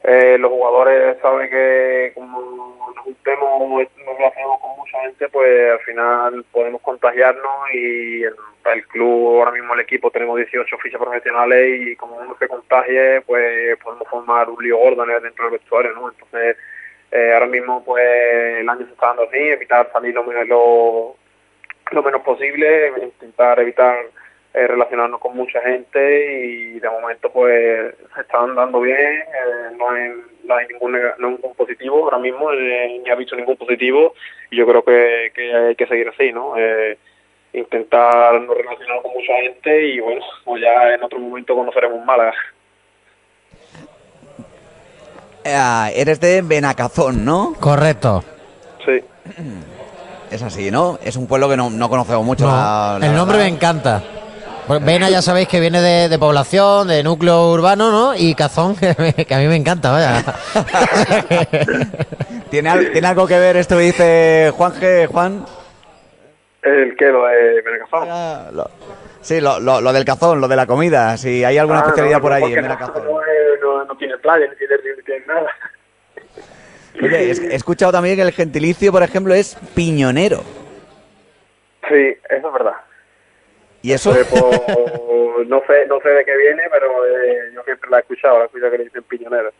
eh, 0.04 0.36
los 0.38 0.50
jugadores 0.50 1.18
saben 1.20 1.48
que 1.50 2.12
como 2.14 2.92
nos 2.94 3.04
juntemos, 3.04 3.60
nos 4.06 4.16
relacionamos 4.16 4.60
con 4.60 4.76
mucha 4.76 5.00
gente, 5.02 5.28
pues 5.28 5.70
al 5.70 5.80
final 5.80 6.44
podemos 6.52 6.80
contagiarnos 6.82 7.74
y 7.74 8.22
el 8.24 8.34
el 8.70 8.86
club, 8.86 9.38
ahora 9.38 9.50
mismo 9.50 9.74
el 9.74 9.80
equipo, 9.80 10.10
tenemos 10.10 10.36
18 10.36 10.78
fichas 10.78 11.00
profesionales 11.00 11.80
y 11.80 11.96
como 11.96 12.16
uno 12.16 12.36
se 12.38 12.48
contagie, 12.48 13.20
pues 13.22 13.76
podemos 13.78 14.08
formar 14.08 14.48
un 14.48 14.62
lío 14.62 14.78
gordo 14.78 15.04
dentro 15.04 15.44
del 15.44 15.58
vestuario, 15.58 15.92
¿no? 15.92 16.10
Entonces, 16.10 16.56
eh, 17.10 17.32
ahora 17.34 17.46
mismo, 17.46 17.84
pues 17.84 18.04
el 18.60 18.68
año 18.68 18.86
se 18.86 18.92
está 18.92 19.08
dando 19.08 19.24
así, 19.24 19.38
evitar 19.38 19.90
salir 19.92 20.14
lo, 20.14 20.24
lo, 20.44 21.16
lo 21.90 22.02
menos 22.02 22.22
posible, 22.22 22.92
intentar 23.02 23.58
evitar 23.60 23.96
eh, 24.54 24.66
relacionarnos 24.66 25.20
con 25.20 25.36
mucha 25.36 25.60
gente 25.62 26.44
y 26.44 26.80
de 26.80 26.90
momento, 26.90 27.30
pues 27.30 27.94
se 28.14 28.20
están 28.20 28.54
dando 28.54 28.80
bien, 28.80 28.98
eh, 28.98 29.76
no, 29.78 29.90
hay, 29.90 30.10
no, 30.44 30.54
hay 30.54 30.66
ningún, 30.68 30.98
ningún 31.18 31.54
positivo 31.54 32.04
ahora 32.04 32.18
mismo, 32.18 32.52
ni 32.52 33.08
ha 33.08 33.14
visto 33.14 33.36
ningún 33.36 33.56
positivo 33.56 34.14
y 34.50 34.56
yo 34.56 34.66
creo 34.66 34.84
que, 34.84 35.32
que 35.34 35.54
hay 35.54 35.74
que 35.74 35.86
seguir 35.86 36.08
así, 36.08 36.32
¿no? 36.32 36.54
intentar 37.54 38.40
no 38.40 38.54
relacionar 38.54 39.02
con 39.02 39.12
mucha 39.12 39.34
gente 39.42 39.88
y 39.88 40.00
bueno, 40.00 40.22
pues 40.44 40.62
ya 40.62 40.94
en 40.94 41.02
otro 41.02 41.18
momento 41.18 41.54
conoceremos 41.54 42.04
Málaga. 42.04 42.32
Eh, 45.44 45.92
eres 45.96 46.20
de 46.20 46.42
Benacazón, 46.42 47.24
¿no? 47.24 47.54
Correcto. 47.58 48.24
Sí. 48.84 49.00
Es 50.30 50.42
así, 50.42 50.70
¿no? 50.70 50.98
Es 51.02 51.16
un 51.16 51.26
pueblo 51.26 51.48
que 51.48 51.56
no, 51.56 51.68
no 51.68 51.88
conocemos 51.88 52.24
mucho. 52.24 52.46
el 53.02 53.14
nombre 53.14 53.38
me 53.38 53.48
encanta. 53.48 54.02
Pues 54.66 54.84
Vena 54.84 55.10
ya 55.10 55.22
sabéis 55.22 55.48
que 55.48 55.58
viene 55.58 55.80
de, 55.80 56.18
población, 56.18 56.86
de 56.86 57.02
núcleo 57.02 57.50
urbano, 57.50 57.90
¿no? 57.90 58.14
Y 58.14 58.34
Cazón, 58.34 58.76
que, 59.26 59.34
a 59.34 59.38
mí 59.38 59.48
me 59.48 59.56
encanta, 59.56 59.90
vaya. 59.90 60.22
¿Tiene, 62.50 62.84
¿Tiene 62.86 63.08
algo 63.08 63.26
que 63.26 63.38
ver 63.38 63.56
esto 63.56 63.76
que 63.76 63.82
dice 63.82 64.52
Juan 64.56 64.72
G. 64.72 65.06
Juan? 65.08 65.44
El 66.62 66.96
que 66.96 67.06
lo 67.06 67.26
de 67.26 67.62
Benacazón. 67.62 68.08
Ah, 68.08 68.50
sí, 69.20 69.40
lo, 69.40 69.58
lo, 69.58 69.92
del 69.92 70.04
cazón, 70.04 70.40
lo 70.40 70.46
de 70.46 70.54
la 70.54 70.66
comida. 70.66 71.16
Si 71.16 71.42
hay 71.42 71.58
alguna 71.58 71.80
ah, 71.80 71.84
especialidad 71.86 72.20
por 72.20 72.32
ahí 72.32 72.44
en 72.44 72.62
Benacazón. 72.62 73.02
No, 73.60 73.84
no, 73.84 73.96
tiene 73.96 74.16
playa, 74.18 74.46
ni 74.48 74.56
tiene, 74.56 74.74
ni 74.96 75.02
tiene 75.02 75.26
nada. 75.26 75.50
Oye, 77.02 77.30
he 77.30 77.56
escuchado 77.56 77.90
también 77.90 78.14
que 78.14 78.22
el 78.22 78.32
gentilicio, 78.32 78.92
por 78.92 79.02
ejemplo, 79.02 79.34
es 79.34 79.56
piñonero. 79.74 80.44
Sí, 81.88 82.16
eso 82.30 82.46
es 82.46 82.52
verdad. 82.52 82.74
¿Y 83.82 83.92
eso? 83.92 84.10
no, 84.12 85.62
sé, 85.66 85.86
no 85.86 86.00
sé 86.00 86.08
de 86.08 86.24
qué 86.24 86.36
viene, 86.36 86.62
pero 86.70 87.04
eh, 87.04 87.50
yo 87.52 87.62
siempre 87.64 87.90
la 87.90 87.98
he 87.98 88.00
escuchado, 88.00 88.38
la 88.38 88.44
he 88.44 88.46
escuchado 88.46 88.70
que 88.70 88.78
le 88.78 88.84
dicen 88.84 89.02
piñonero. 89.02 89.50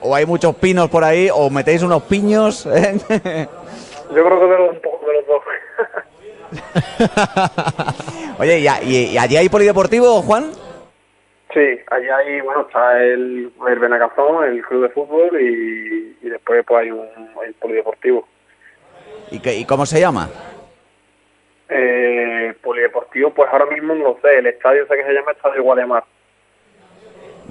o 0.00 0.14
hay 0.14 0.26
muchos 0.26 0.56
pinos 0.56 0.90
por 0.90 1.04
ahí, 1.04 1.28
o 1.32 1.48
metéis 1.48 1.82
unos 1.82 2.02
piños. 2.02 2.66
¿eh? 2.66 2.98
Yo 4.14 4.24
creo 4.24 4.40
que 4.40 4.46
veo 4.46 4.70
un 4.70 4.80
poco 4.80 5.06
de 5.06 5.12
los 5.14 5.26
dos. 5.26 5.42
Oye, 8.40 8.58
¿y, 8.58 8.66
y, 8.66 9.18
allí 9.18 9.36
hay 9.36 9.48
polideportivo, 9.48 10.20
Juan? 10.22 10.50
Sí, 11.54 11.80
allí 11.90 12.08
hay, 12.08 12.40
bueno, 12.40 12.62
está 12.62 13.00
el, 13.00 13.52
el 13.68 13.78
Benacazón, 13.78 14.44
el 14.44 14.62
club 14.62 14.82
de 14.82 14.88
fútbol 14.88 15.40
y, 15.40 16.16
y 16.22 16.28
después 16.28 16.64
pues 16.66 16.80
hay 16.80 16.90
un 16.90 17.06
hay 17.40 17.52
polideportivo. 17.52 18.26
¿Y, 19.30 19.38
qué, 19.38 19.54
¿Y 19.56 19.64
cómo 19.64 19.86
se 19.86 20.00
llama? 20.00 20.28
Eh, 21.72 22.52
polideportivo, 22.62 23.30
pues 23.30 23.48
ahora 23.52 23.66
mismo 23.66 23.94
no 23.94 24.02
lo 24.02 24.18
sé, 24.20 24.38
el 24.38 24.46
estadio 24.46 24.86
sé 24.88 24.96
que 24.96 25.04
se 25.04 25.12
llama 25.12 25.32
Estadio 25.32 25.62
Guademar. 25.62 26.02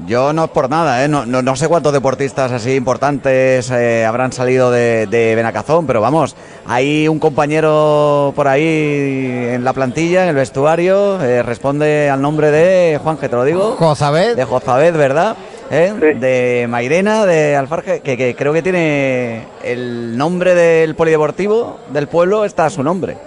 Yo 0.06 0.32
no 0.34 0.46
es 0.46 0.50
por 0.52 0.70
nada, 0.70 1.04
¿eh? 1.04 1.08
no, 1.08 1.26
no, 1.26 1.42
no 1.42 1.56
sé 1.56 1.68
cuántos 1.68 1.92
deportistas 1.92 2.52
así 2.52 2.76
importantes 2.76 3.70
eh, 3.72 4.06
habrán 4.06 4.32
salido 4.32 4.72
de, 4.72 5.08
de 5.08 5.36
Benacazón, 5.36 5.88
pero 5.88 6.00
vamos, 6.00 6.38
hay 6.66 7.08
un 7.08 7.20
compañero 7.20 8.32
por 8.36 8.48
ahí 8.48 9.50
en 9.52 9.64
la 9.64 9.74
plantilla, 9.74 10.24
en 10.24 10.30
el 10.30 10.36
vestuario, 10.36 11.22
eh, 11.22 11.44
responde 11.44 12.10
al 12.10 12.22
nombre 12.22 12.50
de 12.52 12.98
Juan, 13.02 13.18
que 13.18 13.28
te 13.28 13.36
lo 13.36 13.44
digo. 13.44 13.76
Jozabed. 13.78 14.36
De 14.36 14.46
Jozabed, 14.46 14.96
¿verdad? 14.96 15.36
¿Eh? 15.70 15.94
Sí. 16.00 16.20
De 16.20 16.66
Mairena, 16.70 17.26
de 17.26 17.56
Alfarje, 17.56 18.00
que, 18.02 18.18
que 18.18 18.36
creo 18.36 18.54
que 18.54 18.62
tiene 18.62 19.48
el 19.64 20.18
nombre 20.18 20.56
del 20.56 20.96
polideportivo 20.96 21.80
del 21.90 22.08
pueblo, 22.08 22.46
está 22.46 22.66
a 22.66 22.70
su 22.70 22.84
nombre. 22.84 23.18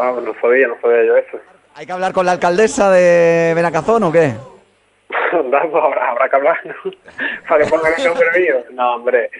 Ah, 0.00 0.14
no 0.22 0.34
sabía, 0.40 0.68
no 0.68 0.76
sabía 0.80 1.04
yo 1.04 1.16
eso. 1.16 1.38
¿Hay 1.74 1.86
que 1.86 1.92
hablar 1.92 2.12
con 2.12 2.26
la 2.26 2.32
alcaldesa 2.32 2.90
de 2.90 3.52
Benacazón 3.54 4.02
o 4.04 4.12
qué? 4.12 4.32
Pues 5.32 5.84
habrá, 5.84 6.10
habrá 6.10 6.28
que 6.28 6.36
hablar, 6.36 6.58
¿no? 6.64 6.74
Para 7.48 7.64
que 7.64 7.70
pongan 7.70 7.92
el 7.96 8.04
nombre 8.04 8.26
mío. 8.38 8.64
No, 8.72 8.96
hombre, 8.96 9.30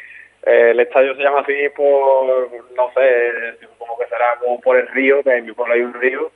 eh, 0.45 0.71
el 0.71 0.81
estadio 0.81 1.15
se 1.15 1.23
llama 1.23 1.41
así 1.41 1.53
por, 1.77 2.51
no 2.75 2.91
sé, 2.95 3.59
supongo 3.61 3.99
que 3.99 4.07
será 4.07 4.37
como 4.41 4.61
por 4.61 4.77
el 4.79 4.89
río, 4.89 5.23
que 5.23 5.37
en 5.37 5.47
mi 5.47 5.53
pueblo 5.53 5.75
hay 5.75 5.83
un 5.83 5.95
río, 5.95 6.33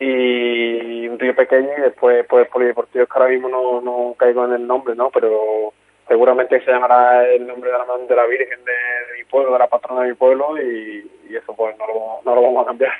y 0.00 1.08
un 1.08 1.18
río 1.18 1.34
pequeño, 1.34 1.70
y 1.78 1.80
después 1.80 2.26
pues 2.28 2.48
polideportivo, 2.48 3.04
es 3.04 3.08
que 3.08 3.18
ahora 3.18 3.30
mismo 3.30 3.48
no, 3.48 3.80
no 3.80 4.14
caigo 4.18 4.44
en 4.44 4.54
el 4.54 4.66
nombre, 4.66 4.94
¿no? 4.96 5.10
Pero 5.10 5.72
seguramente 6.08 6.60
se 6.64 6.70
llamará 6.70 7.24
el 7.28 7.46
nombre 7.46 7.70
de 7.70 7.78
la, 7.78 7.86
de 7.98 8.16
la 8.16 8.26
Virgen 8.26 8.64
de, 8.64 8.72
de 8.72 9.18
mi 9.18 9.24
pueblo, 9.24 9.52
de 9.52 9.60
la 9.60 9.68
patrona 9.68 10.02
de 10.02 10.08
mi 10.08 10.14
pueblo, 10.14 10.60
y, 10.60 11.08
y 11.30 11.36
eso 11.36 11.54
pues 11.54 11.76
no 11.78 11.86
lo, 11.86 12.20
no 12.24 12.34
lo 12.34 12.42
vamos 12.42 12.64
a 12.64 12.66
cambiar. 12.66 12.92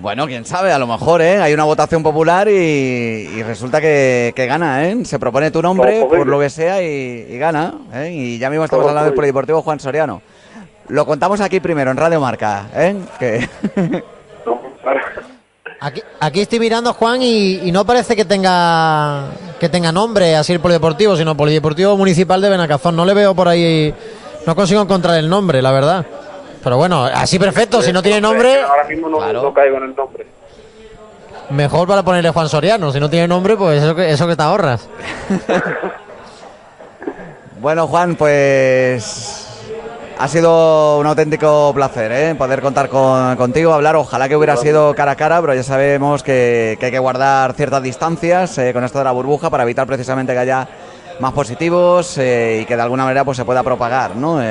Bueno, 0.00 0.26
quién 0.26 0.44
sabe, 0.44 0.72
a 0.72 0.78
lo 0.78 0.86
mejor, 0.86 1.22
¿eh? 1.22 1.40
Hay 1.40 1.54
una 1.54 1.64
votación 1.64 2.02
popular 2.02 2.48
y, 2.48 2.52
y 2.52 3.42
resulta 3.42 3.80
que, 3.80 4.32
que 4.34 4.46
gana, 4.46 4.88
¿eh? 4.88 5.04
Se 5.04 5.18
propone 5.18 5.50
tu 5.50 5.62
nombre, 5.62 6.04
por 6.08 6.26
lo 6.26 6.40
que 6.40 6.50
sea, 6.50 6.82
y, 6.82 7.26
y 7.30 7.38
gana, 7.38 7.74
¿eh? 7.94 8.10
Y 8.12 8.38
ya 8.38 8.50
mismo 8.50 8.64
estamos 8.64 8.86
hablando 8.86 9.06
del. 9.06 9.14
Polideportivo 9.14 9.62
Juan 9.62 9.80
Soriano. 9.80 10.20
Lo 10.88 11.06
contamos 11.06 11.40
aquí 11.40 11.60
primero, 11.60 11.90
en 11.90 11.96
Radio 11.96 12.20
Marca, 12.20 12.66
¿eh? 12.74 12.96
Que... 13.18 13.48
¿no? 14.44 14.60
Claro. 14.82 15.00
Aquí, 15.80 16.02
aquí 16.20 16.40
estoy 16.40 16.58
mirando, 16.58 16.92
Juan, 16.92 17.22
y, 17.22 17.60
y 17.62 17.72
no 17.72 17.86
parece 17.86 18.16
que 18.16 18.24
tenga 18.24 19.28
que 19.60 19.68
tenga 19.68 19.92
nombre 19.92 20.34
así 20.36 20.52
el 20.52 20.60
polideportivo, 20.60 21.16
sino 21.16 21.36
Polideportivo 21.36 21.96
Municipal 21.96 22.40
de 22.40 22.50
Benacazón. 22.50 22.96
No 22.96 23.04
le 23.04 23.14
veo 23.14 23.34
por 23.34 23.48
ahí, 23.48 23.94
no 24.46 24.54
consigo 24.54 24.82
encontrar 24.82 25.16
el 25.18 25.28
nombre, 25.28 25.62
la 25.62 25.72
verdad. 25.72 26.04
Pero 26.64 26.76
bueno, 26.78 27.04
así 27.04 27.38
perfecto, 27.38 27.82
si 27.82 27.92
no 27.92 28.02
tiene 28.02 28.20
nombre, 28.20 28.62
Ahora 28.62 28.84
mismo 28.84 29.08
no, 29.08 29.18
Claro. 29.18 29.42
no 29.42 29.52
caigo 29.54 29.76
en 29.76 29.82
el 29.84 29.94
nombre. 29.94 30.26
mejor 31.50 31.86
para 31.86 32.02
ponerle 32.02 32.30
Juan 32.30 32.48
Soriano. 32.48 32.90
Si 32.90 32.98
no 32.98 33.08
tiene 33.10 33.28
nombre, 33.28 33.56
pues 33.56 33.82
eso 33.82 33.94
que, 33.94 34.10
eso 34.10 34.26
que 34.26 34.34
te 34.36 34.42
ahorras. 34.42 34.88
Bueno, 37.60 37.86
Juan, 37.86 38.14
pues 38.16 39.46
ha 40.18 40.28
sido 40.28 40.98
un 40.98 41.06
auténtico 41.06 41.72
placer 41.74 42.12
¿eh? 42.12 42.34
poder 42.34 42.60
contar 42.60 42.90
con- 42.90 43.36
contigo, 43.36 43.72
hablar. 43.72 43.96
Ojalá 43.96 44.28
que 44.28 44.36
hubiera 44.36 44.56
sido 44.58 44.94
cara 44.94 45.12
a 45.12 45.16
cara, 45.16 45.40
pero 45.40 45.54
ya 45.54 45.62
sabemos 45.62 46.22
que, 46.22 46.76
que 46.78 46.86
hay 46.86 46.92
que 46.92 46.98
guardar 46.98 47.54
ciertas 47.54 47.82
distancias 47.82 48.58
eh, 48.58 48.72
con 48.74 48.84
esto 48.84 48.98
de 48.98 49.04
la 49.04 49.12
burbuja 49.12 49.48
para 49.48 49.62
evitar 49.62 49.86
precisamente 49.86 50.34
que 50.34 50.38
haya 50.40 50.68
más 51.20 51.32
positivos 51.32 52.18
eh, 52.18 52.58
y 52.62 52.64
que 52.66 52.76
de 52.76 52.82
alguna 52.82 53.04
manera 53.04 53.24
pues 53.24 53.38
se 53.38 53.46
pueda 53.46 53.62
propagar. 53.62 54.14
¿no? 54.14 54.42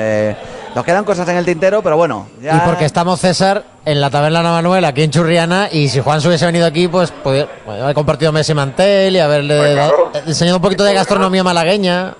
Nos 0.74 0.84
quedan 0.84 1.04
cosas 1.04 1.28
en 1.28 1.36
el 1.36 1.44
tintero, 1.44 1.82
pero 1.82 1.96
bueno. 1.96 2.26
Ya... 2.40 2.56
Y 2.56 2.60
porque 2.68 2.84
estamos, 2.84 3.20
César, 3.20 3.62
en 3.84 4.00
la 4.00 4.10
taberna 4.10 4.40
Ana 4.40 4.50
Manuel, 4.52 4.84
aquí 4.84 5.02
en 5.02 5.10
Churriana, 5.10 5.68
y 5.70 5.88
si 5.88 6.00
Juan 6.00 6.20
se 6.20 6.28
hubiese 6.28 6.46
venido 6.46 6.66
aquí, 6.66 6.88
pues 6.88 7.10
podía, 7.12 7.46
bueno, 7.64 7.84
haber 7.84 7.94
compartido 7.94 8.32
Messi 8.32 8.54
Mantel 8.54 9.14
y 9.14 9.18
haberle 9.20 9.56
Pues 9.56 9.72
claro. 9.74 10.10
dado- 10.12 10.26
enseñado 10.26 10.56
un 10.56 10.62
poquito 10.62 10.82
de 10.84 10.94
gastronomía 10.94 11.44
malagueña. 11.44 12.14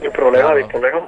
Sin 0.00 0.10
problema, 0.10 0.54
sin 0.56 0.68
problema. 0.68 1.00